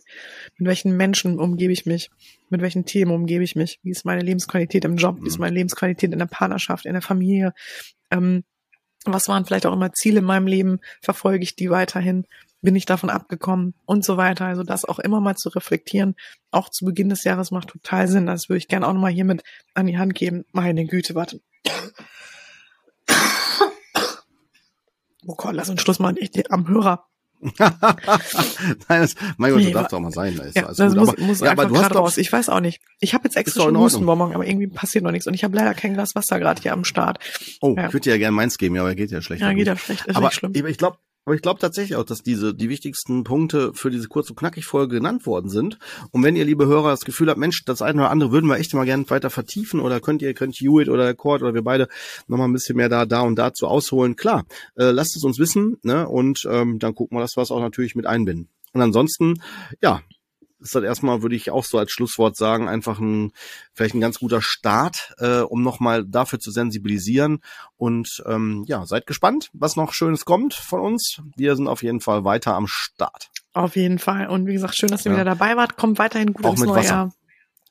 Mit 0.58 0.68
welchen 0.68 0.96
Menschen 0.96 1.40
umgebe 1.40 1.74
ich 1.74 1.86
mich? 1.86 2.12
Mit 2.50 2.62
welchen 2.62 2.86
Themen 2.86 3.12
umgebe 3.12 3.44
ich 3.44 3.56
mich? 3.56 3.80
Wie 3.82 3.92
ist 3.92 4.06
meine 4.06 4.22
Lebensqualität 4.22 4.86
im 4.86 4.98
Job? 4.98 5.18
Wie 5.22 5.28
ist 5.28 5.38
mhm. 5.38 5.42
meine 5.42 5.56
Lebensqualität 5.56 6.12
in 6.12 6.20
der 6.20 6.28
Partnerschaft, 6.28 6.86
in 6.86 6.94
der 6.94 7.02
Familie? 7.02 7.54
Ähm, 8.12 8.44
was 9.06 9.28
waren 9.28 9.46
vielleicht 9.46 9.66
auch 9.66 9.74
immer 9.74 9.94
Ziele 9.94 10.20
in 10.20 10.26
meinem 10.26 10.48
Leben? 10.48 10.80
Verfolge 11.02 11.44
ich 11.44 11.56
die 11.56 11.70
weiterhin? 11.70 12.26
Bin 12.62 12.76
ich 12.76 12.86
davon 12.86 13.10
abgekommen? 13.10 13.74
Und 13.86 14.06
so 14.06 14.16
weiter. 14.18 14.46
Also 14.46 14.64
das 14.64 14.86
auch 14.86 15.00
immer 15.00 15.20
mal 15.20 15.36
zu 15.36 15.50
reflektieren, 15.50 16.16
auch 16.52 16.70
zu 16.70 16.86
Beginn 16.86 17.10
des 17.10 17.24
Jahres 17.24 17.52
macht 17.52 17.70
total 17.70 18.08
Sinn. 18.08 18.26
Das 18.26 18.48
würde 18.48 18.60
ich 18.60 18.68
gerne 18.68 18.88
auch 18.88 18.94
nochmal 18.94 19.12
hiermit 19.12 19.44
an 19.74 19.88
die 19.88 19.98
Hand 19.98 20.16
geben. 20.16 20.46
Meine 20.52 20.86
Güte, 20.86 21.16
warte. 21.16 21.42
Oh 25.26 25.36
Gott, 25.36 25.56
lass 25.56 25.70
uns 25.70 25.82
Schluss 25.82 26.00
machen. 26.00 26.18
Ich, 26.20 26.52
am 26.52 26.68
Hörer. 26.68 27.06
Nein, 27.60 28.78
das, 28.88 29.16
mein 29.38 29.52
Gott, 29.52 29.60
nee, 29.60 29.72
das 29.72 29.74
darf 29.74 29.88
doch 29.90 30.00
mal 30.00 30.12
sein. 30.12 30.36
Da 30.38 30.44
ist 30.44 30.56
ja, 30.56 30.68
das 30.74 30.96
muss, 30.96 31.10
aber, 31.10 31.22
muss 31.22 31.40
ja, 31.42 31.52
einfach 31.52 31.70
gerade 31.70 31.96
raus. 31.96 32.18
Ich 32.18 32.32
weiß 32.32 32.50
auch 32.50 32.60
nicht. 32.60 32.82
Ich 33.00 33.14
habe 33.14 33.26
jetzt 33.26 33.36
extra 33.36 33.64
schon 33.64 33.78
Hustenbonbon, 33.78 34.34
aber 34.34 34.48
irgendwie 34.48 34.68
passiert 34.68 35.04
noch 35.04 35.12
nichts. 35.12 35.28
Und 35.28 35.34
ich 35.34 35.44
habe 35.44 35.56
leider 35.56 35.74
kein 35.74 35.94
Glas 35.94 36.16
Wasser 36.16 36.40
gerade 36.40 36.62
hier 36.62 36.74
am 36.74 36.86
Start. 36.86 37.20
Oh, 37.62 37.76
ja. 37.78 37.88
ich 37.88 37.94
würde 37.94 38.02
dir 38.02 38.12
ja 38.12 38.18
gerne 38.18 38.36
meins 38.36 38.58
geben, 38.58 38.76
ja, 38.76 38.82
aber 38.82 38.96
geht 38.96 39.12
ja 39.12 39.22
schlecht. 39.22 39.42
Ja, 39.42 39.54
geht 39.54 39.68
ja 39.68 39.76
schlecht. 39.76 40.06
Ist 40.06 40.16
aber 40.16 40.28
nicht 40.28 40.36
schlimm. 40.36 40.54
Ich 40.56 40.78
glaube, 40.78 40.98
aber 41.26 41.36
ich 41.36 41.42
glaube 41.42 41.60
tatsächlich 41.60 41.96
auch, 41.96 42.04
dass 42.04 42.22
diese 42.22 42.54
die 42.54 42.70
wichtigsten 42.70 43.24
Punkte 43.24 43.74
für 43.74 43.90
diese 43.90 44.08
kurz 44.08 44.30
und 44.30 44.36
knackig 44.36 44.66
Folge 44.66 44.96
genannt 44.96 45.26
worden 45.26 45.50
sind. 45.50 45.78
Und 46.12 46.24
wenn 46.24 46.36
ihr, 46.36 46.46
liebe 46.46 46.66
Hörer, 46.66 46.90
das 46.90 47.06
Gefühl 47.06 47.30
habt, 47.30 47.40
Mensch, 47.40 47.64
das 47.66 47.82
eine 47.82 48.02
oder 48.02 48.12
andere 48.12 48.32
würden 48.32 48.50
wir 48.50 48.58
echt 48.58 48.74
mal 48.74 48.86
gerne 48.86 49.10
weiter 49.10 49.30
vertiefen 49.30 49.80
oder 49.80 50.00
könnt 50.00 50.22
ihr, 50.22 50.34
könnt 50.34 50.56
Hewitt 50.56 50.90
oder 50.90 51.04
der 51.04 51.16
Court 51.16 51.42
oder 51.42 51.54
wir 51.54 51.64
beide 51.64 51.88
nochmal 52.28 52.48
ein 52.48 52.54
bisschen 52.54 52.76
mehr 52.76 52.90
da, 52.90 53.06
da 53.06 53.22
und 53.22 53.38
dazu 53.38 53.68
ausholen, 53.68 54.16
klar, 54.16 54.46
äh, 54.76 54.92
lasst 54.92 55.16
es 55.16 55.24
uns 55.24 55.40
wissen, 55.40 55.78
ne? 55.84 56.08
Und 56.08 56.48
ähm, 56.50 56.80
dann 56.80 56.96
gucken 56.96 57.18
wir, 57.18 57.22
dass 57.22 57.38
wir 57.38 57.44
es 57.44 57.52
auch 57.52 57.62
natürlich 57.62 57.96
mit 57.96 58.06
einbinden. 58.06 58.50
Und 58.74 58.82
ansonsten, 58.82 59.36
ja, 59.82 60.02
ist 60.64 60.76
das 60.76 60.84
erstmal, 60.84 61.22
würde 61.22 61.36
ich 61.36 61.52
auch 61.52 61.66
so 61.66 61.78
als 61.78 61.92
Schlusswort 61.92 62.36
sagen, 62.38 62.68
einfach 62.68 63.00
ein, 63.00 63.32
vielleicht 63.74 63.94
ein 63.94 64.02
ganz 64.02 64.20
guter 64.20 64.42
Start, 64.42 65.14
äh, 65.20 65.40
um 65.42 65.62
nochmal 65.62 66.06
dafür 66.06 66.40
zu 66.40 66.52
sensibilisieren. 66.52 67.40
Und 67.78 68.24
ähm, 68.26 68.64
ja, 68.68 68.86
seid 68.86 69.06
gespannt, 69.06 69.50
was 69.54 69.76
noch 69.76 69.94
Schönes 69.94 70.26
kommt 70.26 70.54
von 70.54 70.80
uns. 70.80 71.22
Wir 71.36 71.56
sind 71.56 71.68
auf 71.68 71.84
jeden 71.84 72.00
Fall 72.00 72.24
weiter 72.24 72.56
am 72.56 72.68
Start. 72.68 73.30
Auf 73.54 73.76
jeden 73.76 74.00
Fall. 74.00 74.28
Und 74.28 74.48
wie 74.48 74.54
gesagt, 74.54 74.76
schön, 74.76 74.90
dass 74.90 75.06
ihr 75.06 75.12
ja. 75.12 75.18
wieder 75.18 75.26
dabei 75.26 75.58
wart. 75.58 75.78
Kommt 75.78 76.00
weiterhin 76.00 76.34
gut 76.34 76.46
auch 76.46 76.52
ins 76.52 76.62
mit 76.62 76.70
neue 76.70 76.80
Wasser. 76.80 76.90
Jahr. 76.90 77.14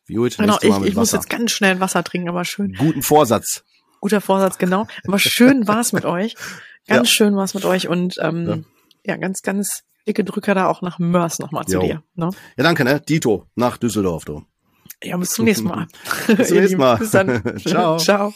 Gut, 0.09 0.37
genau, 0.37 0.59
ich, 0.61 0.89
ich 0.89 0.95
muss 0.95 1.13
jetzt 1.13 1.31
ganz 1.31 1.53
schnell 1.53 1.81
Wasser 1.81 2.05
trinken, 2.05 2.29
aber 2.29 2.45
schön. 2.45 2.75
Guten 2.75 3.03
Vorsatz. 3.03 3.65
Guter 4.01 4.21
Vorsatz, 4.21 4.59
genau. 4.59 4.87
Aber 5.07 5.19
schön 5.19 5.67
war's 5.67 5.93
mit 5.93 6.05
euch. 6.05 6.35
Ganz 6.89 7.09
ja. 7.09 7.15
schön 7.15 7.37
war's 7.37 7.55
mit 7.55 7.65
euch 7.65 7.87
und 7.87 8.17
ähm, 8.21 8.67
ja. 9.05 9.13
ja, 9.13 9.17
ganz, 9.17 9.43
ganz 9.43 9.85
dicke 10.07 10.25
Drücker 10.25 10.55
da 10.55 10.67
auch 10.67 10.83
nach 10.83 10.99
Mörs 10.99 11.39
nochmal 11.39 11.67
zu 11.67 11.79
dir. 11.79 12.03
Ne? 12.15 12.31
Ja, 12.57 12.65
danke, 12.65 12.85
ne? 12.85 13.01
Dito, 13.01 13.47
nach 13.55 13.77
Düsseldorf, 13.77 14.25
du. 14.25 14.43
Ja, 15.03 15.17
bis 15.17 15.31
zum 15.31 15.45
nächsten 15.45 15.67
Mal. 15.67 15.87
bis 16.37 16.49
zum 16.49 16.57
nächsten 16.61 16.79
Mal. 16.79 16.97
Bis 16.97 17.11
dann. 17.11 17.59
Ciao. 17.67 17.97
Ciao. 17.99 18.33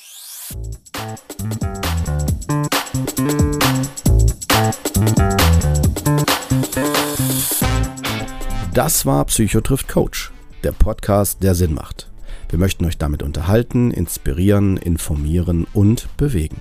Das 8.74 9.07
war 9.07 9.24
Psychotrift 9.24 9.88
Coach, 9.88 10.33
der 10.62 10.72
Podcast, 10.72 11.42
der 11.42 11.55
Sinn 11.55 11.74
macht. 11.74 12.11
Wir 12.50 12.59
möchten 12.59 12.85
euch 12.85 12.98
damit 12.98 13.22
unterhalten, 13.22 13.90
inspirieren, 13.90 14.76
informieren 14.76 15.66
und 15.72 16.09
bewegen. 16.16 16.61